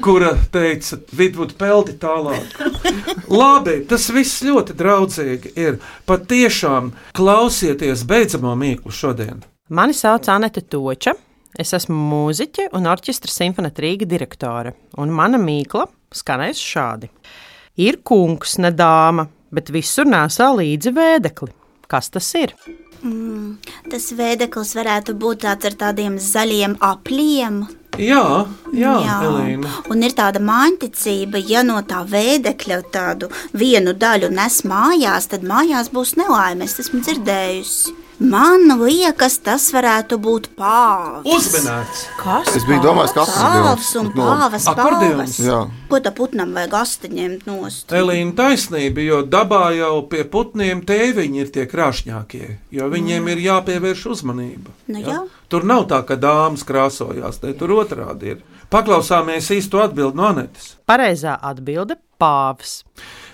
kura 0.04 0.32
teica, 0.52 0.98
Vidvud 1.12 1.52
peldi 1.60 1.94
tālāk. 2.00 2.56
Labi, 3.28 3.82
tas 3.88 4.08
viss 4.14 4.42
ļoti 4.46 4.76
draudzīgi 4.78 5.52
ir. 5.60 5.78
Pat 6.08 6.24
tiešām 6.30 6.92
klausieties 7.16 8.06
beidzamo 8.08 8.54
mīklu 8.56 8.94
šodien. 8.94 9.44
Mani 9.68 9.96
sauc 9.96 10.28
Anete 10.32 10.64
Toča. 10.64 11.14
Es 11.58 11.72
esmu 11.74 11.96
mūziķe 11.96 12.68
un 12.76 12.86
orķestra 12.86 13.32
simfonēta 13.32 13.82
Rīga 13.82 14.06
direktore, 14.08 14.74
un 15.00 15.10
mana 15.12 15.40
mīkla 15.42 15.88
skanēs 16.14 16.60
šādi. 16.62 17.08
Ir 17.82 18.00
kungs, 18.06 18.58
ne 18.62 18.70
dāma, 18.74 19.26
bet 19.50 19.72
visur 19.74 20.08
nesā 20.08 20.50
līdzi 20.54 20.92
vēdekli. 20.94 21.52
Kas 21.88 22.10
tas 22.12 22.26
ir? 22.36 22.52
Mm, 23.00 23.56
tas 23.88 24.10
veideklis 24.12 24.74
varētu 24.76 25.14
būt 25.16 25.44
tāds 25.46 25.68
ar 25.70 25.76
tādiem 25.84 26.18
zaļiem 26.20 26.74
apļiem. 26.84 27.62
Jā, 27.98 28.24
jā, 28.76 28.92
jā. 29.06 29.14
Elīna. 29.26 29.70
Un 29.90 30.04
ir 30.06 30.12
tāda 30.18 30.42
mājiņticība, 30.44 31.40
ja 31.48 31.64
no 31.66 31.80
tā 31.88 32.04
veidekļa 32.06 32.82
tādu 32.94 33.30
vienu 33.56 33.96
daļu 33.96 34.28
nes 34.36 34.60
mājās, 34.68 35.30
tad 35.32 35.46
mājās 35.48 35.90
būs 35.94 36.14
nelaime. 36.20 36.68
Es 36.68 36.78
esmu 36.84 37.00
dzirdējusi. 37.02 37.97
Man 38.18 38.66
liekas, 38.80 39.36
tas 39.46 39.68
varētu 39.70 40.16
būt 40.18 40.48
pāvs. 40.58 41.22
Uzmanīts! 41.22 42.00
Kas? 42.18 42.48
Es 42.58 42.64
biju 42.66 42.80
domājis, 42.82 43.12
ka 43.14 43.22
Pāvs 43.30 43.90
un 44.00 44.08
pāvas 44.10 44.66
Akordeons. 44.66 45.36
pāvas. 45.36 45.36
Jā. 45.46 45.58
Ko 45.86 46.00
tā 46.02 46.10
putnam 46.16 46.50
vajag 46.56 46.74
asti 46.80 47.10
ņemt 47.14 47.46
nost? 47.46 47.94
Elīna 47.94 48.34
taisnība, 48.40 49.04
jo 49.06 49.20
dabā 49.22 49.68
jau 49.76 49.92
pie 50.10 50.24
putniem 50.26 50.82
tēviņi 50.82 51.44
ir 51.44 51.52
tie 51.54 51.66
krāšņākie, 51.70 52.48
jo 52.74 52.88
viņiem 52.90 53.30
ir 53.36 53.44
jāpievērš 53.46 54.02
uzmanība. 54.16 54.74
Nu, 54.90 54.98
jā. 54.98 55.20
Tur 55.48 55.62
nav 55.62 55.86
tā, 55.86 56.02
ka 56.02 56.18
dāmas 56.18 56.66
krāsojās, 56.66 57.38
te 57.38 57.54
tur 57.54 57.76
otrādi 57.78 58.34
ir. 58.34 58.42
Paklausāmies 58.68 59.46
īsto 59.54 59.78
atbildi 59.80 60.18
no 60.18 60.26
Anetes. 60.32 60.74
Pareizā 60.90 61.38
atbilde- 61.38 61.96
pāvs. 62.20 62.82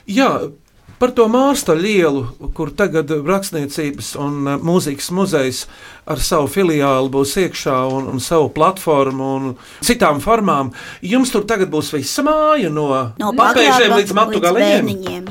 Jā, 0.07 0.51
par 0.99 1.13
to 1.17 1.27
mākslā 1.31 1.77
lielu, 1.79 2.25
kur 2.57 2.73
tagad 2.77 3.11
rakstniecības 3.27 4.15
un 4.21 4.39
uh, 4.47 4.57
mūzikas 4.63 5.11
muzejs 5.15 5.65
ar 6.11 6.21
savu 6.21 6.49
filiāli 6.53 7.13
būs 7.13 7.37
iekšā 7.45 7.77
un, 7.93 8.09
un 8.13 8.23
savu 8.23 8.51
platformu 8.55 9.31
un 9.39 9.53
citām 9.85 10.21
formām. 10.25 10.73
Jums 11.05 11.33
tur 11.35 11.47
tagad 11.49 11.73
būs 11.73 11.93
visa 11.97 12.25
māja 12.27 12.73
no, 12.73 12.91
No 13.21 13.33
papēžiem 13.37 13.97
līdz 13.99 14.17
matu 14.17 14.43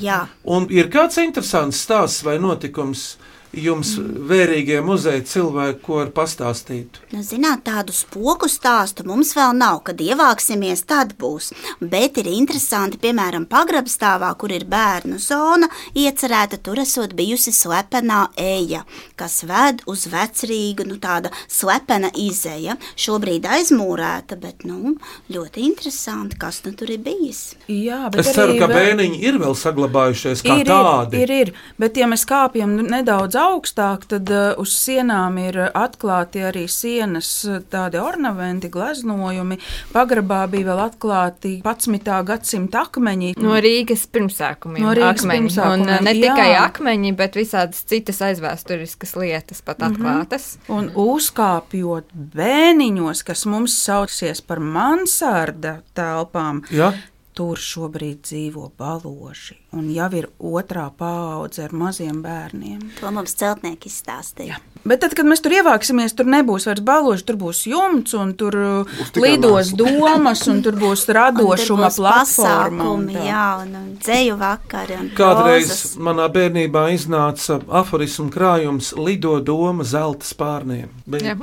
jā. 0.03 0.23
Un 0.43 0.67
ir 0.73 0.89
kāds 0.93 1.21
interesants 1.23 1.83
stāsts 1.85 2.25
vai 2.25 2.39
notikums 2.41 3.13
jums, 3.53 3.93
vērīgie 4.29 4.79
muzeja 4.85 5.21
cilvēki, 5.27 5.79
ko 5.85 5.99
var 5.99 6.11
pastāstīt? 6.15 6.99
Nu, 7.13 7.21
zināt, 7.25 7.63
tādu 7.67 7.93
spoku 7.95 8.49
stāstu 8.51 9.05
mums 9.07 9.33
vēl 9.37 9.53
nav. 9.57 9.81
Kad 9.87 10.01
ievāksimies, 10.01 10.85
tad 10.89 11.13
būs. 11.19 11.51
Bet 11.79 12.17
ir 12.21 12.29
interesanti, 12.31 12.99
piemēram, 13.01 13.45
pagrabstāvā, 13.51 14.31
kur 14.39 14.53
ir 14.55 14.65
bērnu 14.69 15.19
zona, 15.21 15.69
iecerēta 15.97 16.59
tur 16.63 16.81
esot 16.83 17.13
bijusi 17.17 17.53
slepenā 17.53 18.25
eja, 18.39 18.83
kas 19.19 19.41
ved 19.49 19.83
uz 19.89 20.07
vecrīgu, 20.11 20.87
nu 20.89 20.97
tāda 21.03 21.33
slepena 21.47 22.11
izeja. 22.17 22.77
Šobrīd 22.99 23.45
aizmūrēta, 23.49 24.37
bet 24.39 24.65
nu, 24.67 24.95
ļoti 25.33 25.67
interesanti, 25.67 26.39
kas 26.41 26.63
nu 26.65 26.73
tur 26.77 26.93
ir 26.93 27.03
bijis. 27.05 27.53
Jā, 27.67 28.05
Es 28.13 28.29
ceru, 28.35 28.55
ka 28.61 28.67
bēniņi 28.69 29.19
ir 29.25 29.37
vēl 29.41 29.55
saglabājušies 29.57 30.43
kā 30.45 30.59
ir, 30.61 30.69
tādi. 30.69 31.19
Ir, 31.23 31.31
ir, 31.33 31.49
ir, 31.53 31.71
bet 31.81 31.97
ja 31.99 32.07
mēs 32.09 32.25
kāpjam 32.29 32.75
nedaudz 32.87 33.35
augstāk, 33.43 34.05
tad 34.11 34.29
uh, 34.33 34.53
uz 34.61 34.71
sienām 34.75 35.37
ir 35.41 35.57
atklāti 35.69 36.41
arī 36.47 36.65
sienas 36.71 37.29
uh, 37.49 37.59
tādi 37.71 37.99
ornamenti, 38.01 38.69
gleznojumi. 38.73 39.57
Pagrabā 39.93 40.41
bija 40.51 40.69
vēl 40.71 40.81
atklāti 40.87 41.55
11. 41.63 42.11
gadsimta 42.29 42.83
akmeņi. 42.87 43.33
No 43.43 43.55
Rīgas 43.63 44.05
pirmsākumiem. 44.13 44.83
No 44.85 44.93
Rīgas 44.97 45.23
akmeņi. 45.23 45.39
pirmsākumiem, 45.47 45.93
Un 45.99 46.07
ne 46.09 46.13
jā. 46.15 46.21
tikai 46.33 46.49
akmeņi, 46.63 47.13
bet 47.19 47.37
visādas 47.39 47.83
citas 47.89 48.21
aizvēsturiskas 48.29 49.15
lietas 49.19 49.61
pat 49.65 49.83
atklātas. 49.89 50.53
Un 50.71 50.89
uzkāpjot 50.95 52.11
bēniņos, 52.35 53.23
kas 53.27 53.45
mums 53.49 53.75
saucas 53.83 54.41
par 54.45 54.59
mansarda 54.63 55.79
telpām, 55.97 56.63
Ja? 56.71 56.91
tur 57.33 57.57
šobrīd 57.57 58.21
dzīvo 58.27 58.71
baloži. 58.77 59.57
Un 59.73 59.87
jau 59.89 60.09
ir 60.13 60.27
otrā 60.37 60.89
paudze 60.97 61.63
ar 61.65 61.71
maziem 61.73 62.21
bērniem. 62.21 62.79
To 62.99 63.09
mums 63.11 63.33
celtnieki 63.39 63.89
izstāstīja. 63.89 64.59
Bet 64.83 64.99
tad, 64.99 65.13
kad 65.15 65.23
mēs 65.25 65.39
tur 65.39 65.53
ievāksimies, 65.55 66.11
tur 66.13 66.27
nebūs 66.27 66.65
vairs 66.67 66.81
baloži, 66.83 67.23
tur 67.23 67.37
būs 67.39 67.61
jumts, 67.71 68.11
un 68.19 68.33
tur 68.35 68.57
uh, 68.59 68.97
lidos 69.15 69.69
domas, 69.79 70.41
un 70.51 70.59
tur 70.65 70.75
būs 70.75 71.05
radošuma 71.17 71.87
tur 71.87 71.93
būs 71.95 71.99
platforma. 72.01 72.89
un 72.91 73.05
tā. 73.07 73.23
Jā, 73.29 73.45
un, 73.63 73.71
un 73.79 73.87
dzēju 74.03 74.35
vakari. 74.41 74.97
Un 74.99 75.09
Kādreiz 75.15 75.69
rozas. 75.71 75.95
manā 76.03 76.27
bērnībā 76.35 76.83
iznāca 76.97 77.61
aforismu 77.79 78.27
krājums 78.35 78.91
Lido 78.99 79.37
doma 79.39 79.87
zelta 79.87 80.27
spārniem. 80.27 80.91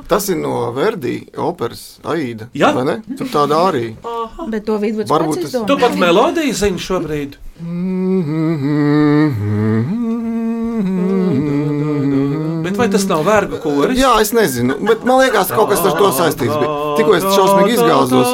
Tas 0.07 0.29
ir 0.29 0.37
no 0.45 0.69
Verdi 0.77 1.17
operas 1.41 1.97
Aida. 2.05 2.51
Jā. 2.53 2.75
vai 2.77 2.85
ne? 2.93 2.99
Tur 3.17 3.27
tāda 3.33 3.65
arī. 3.73 3.95
Bet 4.53 4.69
to 4.69 4.77
vidus 4.85 5.09
Varbūt 5.11 5.47
tas- 5.49 5.57
Tu 5.67 5.79
pat 5.81 5.97
melodiju 5.97 6.53
zini 6.55 6.79
šobrīd. 6.79 7.41
Bet 12.65 12.77
vai 12.79 12.89
tas 12.93 13.05
nav 13.09 13.25
vergu 13.27 13.59
koris? 13.63 13.99
Jā, 14.01 14.15
es 14.23 14.33
nezinu, 14.37 14.79
bet 14.89 15.05
man 15.09 15.21
liekas, 15.21 15.53
kaut 15.53 15.73
kas 15.73 15.85
ar 15.85 15.99
to 15.99 16.13
saistīts. 16.17 16.57
Tikko 16.99 17.19
es 17.19 17.27
šausmīgi 17.27 17.77
izgāzos. 17.77 18.31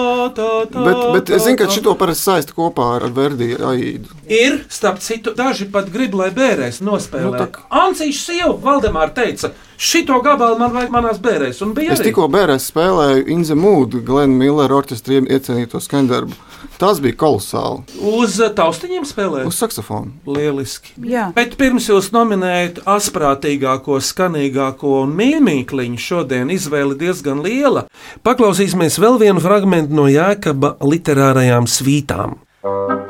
Bet, 0.77 1.03
bet 1.17 1.35
es 1.35 1.47
zinu, 1.47 1.59
ka 1.61 1.71
šito 1.73 1.97
parasti 1.99 2.31
saista 2.31 2.57
kopā 2.57 2.93
ar 2.99 3.11
Verdi 3.17 3.55
Aidu. 3.57 4.16
Ir, 4.27 4.65
starp 4.69 4.99
citu, 4.99 5.31
daži 5.37 5.69
pat 5.71 5.91
grib, 5.93 6.17
lai 6.19 6.33
bērēs 6.35 6.81
nospēlē. 6.83 7.39
Nu, 7.39 7.47
Nu, 7.47 7.67
Ancīša 7.87 8.23
sieva 8.23 8.55
Valdemāra 8.63 9.13
teica, 9.15 9.53
šito 9.79 10.19
gabalu 10.25 10.59
man 10.59 10.73
vajag 10.75 10.91
manās 10.95 11.21
bērēs. 11.23 11.61
Es 11.93 12.03
tikko 12.03 12.27
bērēs 12.33 12.67
spēlēju 12.73 13.27
Inze 13.35 13.55
Mūdu, 13.59 14.03
Glenn 14.07 14.35
Miller 14.39 14.73
orķestriem 14.75 15.29
iecienīto 15.31 15.79
skaņdarbu. 15.83 16.35
Tas 16.81 16.99
bija 17.01 17.17
kolosāli. 17.17 17.85
Uz 18.05 18.37
uh, 18.43 18.51
taustiņiem 18.53 19.07
spēlē. 19.09 19.45
Uz 19.49 19.57
saksofonu. 19.63 20.11
Lieliski. 20.29 20.97
Jā. 21.09 21.29
Bet 21.37 21.55
pirms 21.61 21.87
jūs 21.89 22.11
nominējat 22.13 22.83
asprātīgāko, 22.91 24.01
skanīgāko 24.03 24.99
un 25.05 25.15
mīļākliņu, 25.17 26.01
šodien 26.03 26.51
izvēle 26.53 26.99
diezgan 26.99 27.41
liela. 27.47 27.87
Paklausīsimies 28.27 28.99
vēl 29.01 29.21
vienu 29.23 29.45
fragment 29.45 29.95
no 29.95 30.09
Jēkaba 30.11 30.75
literārajām 30.85 31.71
svītām. 31.71 32.41
Paldies 32.67 33.06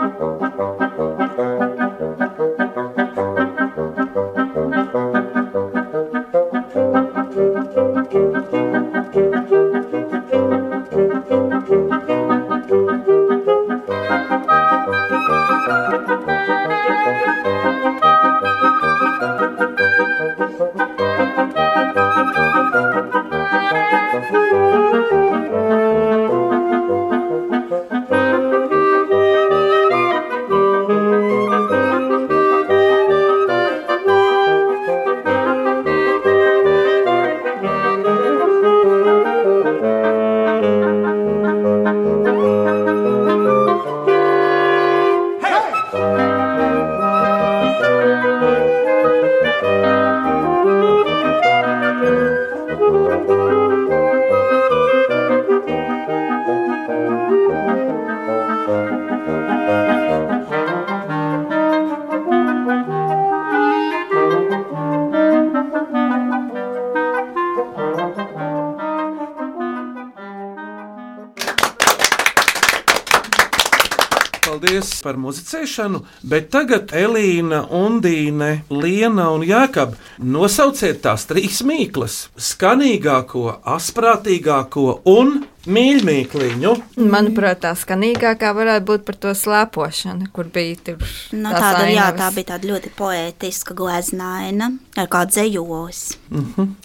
par 75.07 75.19
muzicēšanu, 75.23 76.03
bet 76.27 76.51
tagad 76.55 76.91
Elīna, 76.97 77.63
Undīne, 77.71 78.51
Liena 78.73 79.31
un 79.37 79.45
Jākab 79.47 79.95
nosauciet 80.19 81.03
tās 81.05 81.29
trīs 81.31 81.63
mīklas- 81.67 82.27
skanīgāko, 82.51 83.61
asprātīgāko 83.77 84.89
un 85.13 85.47
mīļākliņu. 85.67 86.73
Manuprāt, 87.11 87.63
tā 87.65 87.75
skanīgākā 87.79 88.53
varētu 88.55 88.87
būt 88.91 89.07
par 89.07 89.21
to 89.23 89.35
slēpošanu, 89.35 90.33
kur 90.33 90.51
bija 90.55 90.77
tur 90.91 90.99
Nu, 91.33 91.51
tās 91.51 91.63
tāda, 91.63 91.87
jā, 91.91 92.11
tā 92.17 92.31
bija 92.35 92.53
tāda 92.55 92.71
ļoti 92.71 92.93
poētiska 92.99 93.75
gleznaina 93.75 94.73
ar 95.03 95.09
kādu 95.13 95.35
dzējos. 95.37 96.03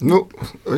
Nu, 0.02 0.22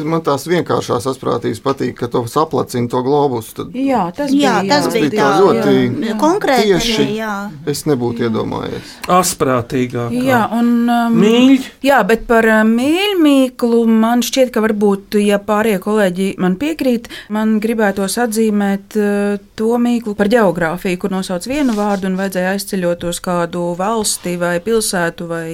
man 0.08 0.22
tās 0.26 0.46
vienkāršās 0.48 1.08
asprātības 1.12 1.60
patīk, 1.64 1.96
ka 2.00 2.08
to 2.12 2.24
saplacina 2.32 2.90
to 2.92 3.02
globus. 3.06 3.52
Tad 3.58 3.74
Jā, 3.76 4.06
tas 4.16 4.32
Jā, 4.32 4.60
bija, 4.64 4.70
tas 4.72 4.88
jā. 4.88 4.94
bija 4.96 5.12
tā 5.18 5.30
ļoti 5.42 5.74
jā. 6.08 6.18
konkrēti 6.22 6.70
tieši. 6.72 7.08
jā. 7.18 7.34
Es 7.70 7.84
nebūtu 7.90 8.28
iedomājies. 8.28 8.94
Asprātīgākā. 9.12 10.24
Jā, 10.28 10.44
un 10.56 10.72
um, 10.88 11.18
Mīļ. 11.20 11.68
Jā, 11.86 12.00
bet 12.08 12.26
par 12.30 12.48
uh, 12.48 12.62
mīļāklu 12.68 13.84
man 13.90 14.24
šķiet, 14.26 14.54
ka 14.56 14.64
varbūt, 14.64 15.18
ja 15.24 15.40
pārējie 15.44 15.82
kolēģi 15.84 16.30
man 16.44 16.58
piekrīt, 16.62 17.10
man 17.34 17.58
gribētos 17.64 18.18
atzīmēt 18.24 18.98
uh, 19.00 19.36
to 19.60 19.74
mīklu 19.82 20.16
par 20.20 20.32
geogrāfiju, 20.32 21.02
kur 21.02 21.14
nosauc 21.14 21.48
vienu 21.50 21.76
vārdu 21.78 22.10
un 22.10 22.18
vajadzēja 22.20 22.56
aizceļot 22.56 23.08
uz 23.12 23.22
kādu 23.24 23.66
valsti 23.80 24.36
vai 24.42 24.56
pilsētu. 24.64 25.28
Vai 25.30 25.46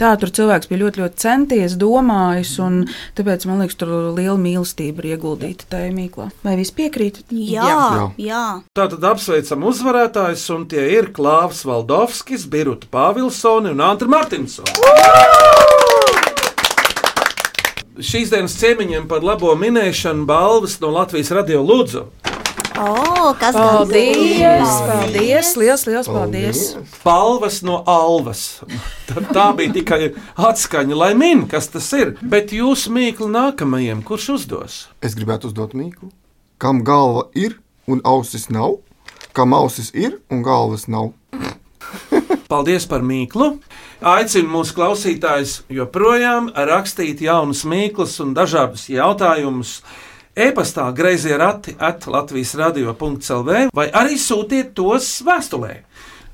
tā 0.00 0.12
tur 0.20 0.32
cilvēks 0.34 0.70
bija 0.70 0.84
ļoti, 0.84 1.04
ļoti 1.04 1.19
centies, 1.20 1.76
domājis, 1.80 2.54
un 2.64 2.82
tāpēc 3.18 3.46
man 3.48 3.62
liekas, 3.62 3.78
tur 3.80 3.92
liela 4.16 4.38
mīlestība 4.40 5.04
ir 5.04 5.14
ieguldīta 5.14 5.68
tajā 5.74 5.92
mīklā. 5.96 6.30
Vai 6.44 6.56
viss 6.60 6.74
piekrīt? 6.76 7.22
Jā, 7.30 7.66
jā. 7.68 8.06
jā. 8.30 8.44
Tātad 8.76 9.04
apsveicam 9.12 9.68
uzvarētājus, 9.70 10.46
un 10.56 10.66
tie 10.70 10.86
ir 10.96 11.12
Klāvs 11.16 11.64
Valdovskis, 11.68 12.48
Birta 12.50 12.88
Pāvilsone 12.90 13.74
un 13.74 13.84
Antra 13.84 14.10
Martinsone. 14.10 14.74
Šīs 18.00 18.30
dienas 18.32 18.54
ciemiņiem 18.56 19.04
par 19.10 19.24
labo 19.26 19.52
minēšanu 19.60 20.24
balvas 20.24 20.78
no 20.80 20.88
Latvijas 20.94 21.34
radio 21.36 21.60
Lūdzu. 21.60 22.06
O, 22.80 23.34
kas 23.36 23.52
Paldies! 23.52 24.70
Paldies! 24.88 25.56
Liels, 25.56 25.84
liels 25.86 26.08
paldies! 26.08 26.60
Balvas 27.04 27.58
no 27.60 27.82
Alvas. 27.84 28.62
Tā, 29.04 29.20
tā 29.34 29.48
bija 29.58 29.74
tikai 29.74 29.98
atskaņa, 30.40 30.96
lai 30.96 31.10
min, 31.18 31.44
kas 31.50 31.68
tas 31.74 31.90
ir. 31.98 32.14
Bet 32.24 32.54
jūsu 32.56 32.94
mīklu 32.96 33.28
nākamajam, 33.34 34.00
kurš 34.06 34.30
uzdos? 34.38 34.78
Es 35.04 35.12
gribētu 35.18 35.50
uzdot 35.50 35.76
mīklu. 35.76 36.08
Kam 36.56 36.80
galva 36.86 37.26
ir 37.36 37.58
un 37.84 38.00
ausis 38.00 38.48
nav? 38.48 38.78
Kam 39.36 39.52
ausis 39.52 39.92
ir 39.92 40.16
un 40.32 40.40
galvas 40.46 40.88
nav? 40.88 41.12
Paldies 42.52 42.88
par 42.88 43.04
mīklu. 43.04 43.58
Aicinu 44.00 44.54
mūsu 44.56 44.78
klausītājus 44.78 45.58
joprojām 45.68 46.48
rakstīt 46.56 47.20
jaunus 47.28 47.66
mīklus 47.68 48.16
un 48.24 48.32
dažādus 48.32 48.88
jautājumus. 48.88 49.82
E-pastā 50.40 50.86
grazījā 50.96 51.36
rati 51.36 51.74
at 51.76 52.06
Latvijas 52.08 52.54
radio.clv 52.56 53.66
vai 53.76 53.86
arī 53.92 54.16
sūtiet 54.16 54.70
tos 54.78 55.18
vēstulē. 55.26 55.74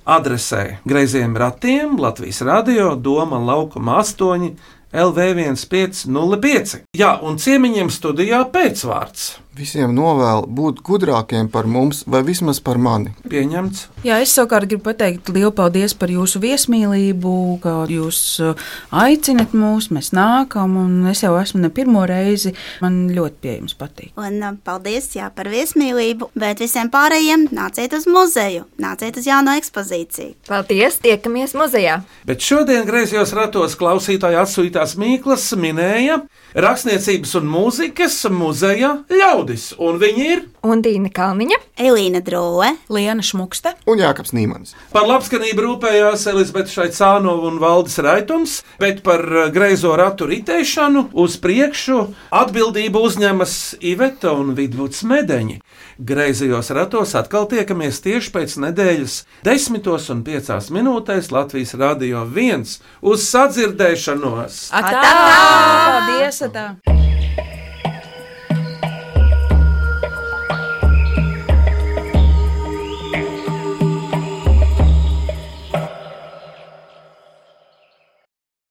Adresē 0.06 0.76
grazījiem 0.86 1.34
ratiem 1.34 1.96
Latvijas 1.98 2.38
radio 2.46 2.92
Doma 2.94 3.40
laukuma 3.42 3.96
8 4.04 4.52
LV1505. 4.94 6.76
Jā, 6.94 7.16
un 7.26 7.40
ciemiņiem 7.42 7.90
studijā 7.90 8.44
pēcvārds. 8.54 9.26
Visiem 9.56 9.94
novēlu 9.96 10.46
būt 10.52 10.82
gudrākiem 10.86 11.48
par 11.52 11.68
mums, 11.70 12.02
vai 12.06 12.22
vismaz 12.26 12.60
par 12.64 12.78
mani. 12.82 13.12
Pieņemts. 13.30 13.86
Jā, 14.06 14.18
es 14.22 14.34
savukārt 14.36 14.68
gribu 14.68 14.84
pateikt 14.90 15.30
lielu 15.32 15.52
paldies 15.56 15.94
par 15.96 16.12
jūsu 16.12 16.40
viesmīlību, 16.42 17.32
kā 17.64 17.74
jūs 17.90 18.20
uh, 18.44 18.68
aicinat 18.94 19.54
mūs, 19.56 19.88
mēs 19.94 20.12
nākam, 20.16 20.76
un 20.82 21.08
es 21.10 21.24
jau 21.24 21.32
esmu 21.40 21.62
ne 21.64 21.70
pirmo 21.74 22.04
reizi. 22.08 22.52
Man 22.84 23.06
ļoti 23.16 23.40
pie 23.42 23.56
jums 23.56 23.76
patīk. 23.78 24.12
Un 24.20 24.38
uh, 24.42 24.54
paldies 24.66 25.08
jā, 25.16 25.30
par 25.34 25.50
viesmīlību, 25.52 26.30
bet 26.38 26.62
visiem 26.64 26.92
pārējiem 26.92 27.48
nāciet 27.56 27.96
uz 27.96 28.08
muzeju, 28.10 28.66
nāciet 28.82 29.18
uz 29.20 29.28
jauno 29.28 29.56
ekspozīciju. 29.60 30.36
Paldies, 30.50 31.00
tiekamies 31.04 31.56
muzejā! 31.58 32.00
Bet 32.28 32.44
šodien 32.44 32.86
griezos 32.88 33.32
ratos 33.36 33.78
klausītāja 33.78 34.44
atsūtītās 34.44 34.96
Mīklas 35.00 35.48
minēja 35.58 36.20
rakstniecības 36.56 37.34
un 37.40 37.48
mūzikas 37.50 38.16
muzeja 38.32 38.92
ļaudis, 39.12 39.45
un 39.78 39.98
viņi 40.02 40.26
ir 40.26 40.42
Undīna 40.66 41.10
Kalniņa, 41.14 41.58
Elīna 41.78 42.20
Droe, 42.24 42.72
Liena 42.92 43.22
Šmukste 43.24 43.74
un 43.86 44.00
Jākaps 44.00 44.32
Nīmans. 44.34 44.74
Par 44.92 45.06
labskanību 45.06 45.62
rūpējās 45.62 46.26
Elizabete 46.32 46.72
Šaicānova 46.72 47.50
un 47.50 47.60
Valdis 47.62 48.00
Raitums, 48.02 48.58
bet 48.82 49.02
par 49.06 49.22
uh, 49.22 49.46
greizo 49.54 49.94
ratu 49.98 50.28
ritēšanu 50.30 51.08
uz 51.14 51.38
priekšu 51.42 52.00
atbildību 52.34 53.04
uzņemas 53.08 53.56
Iveta 53.80 54.34
un 54.36 54.54
Vidvuds 54.58 55.04
Medeņi. 55.06 55.60
Greizajos 55.98 56.72
ratos 56.76 57.14
atkal 57.16 57.46
tiekamies 57.50 58.02
tieši 58.04 58.32
pēc 58.34 58.58
nedēļas, 58.66 59.20
10 59.46 60.10
un 60.12 60.24
5 60.26 60.72
minūtēs 60.76 61.32
Latvijas 61.32 61.76
Rādio 61.78 62.26
1 62.26 62.66
uz 63.06 63.28
sadzirdēšanos! 63.30 64.66
Atā! 64.76 65.06
Paldies! 65.06 66.42
Atā! 66.50 66.68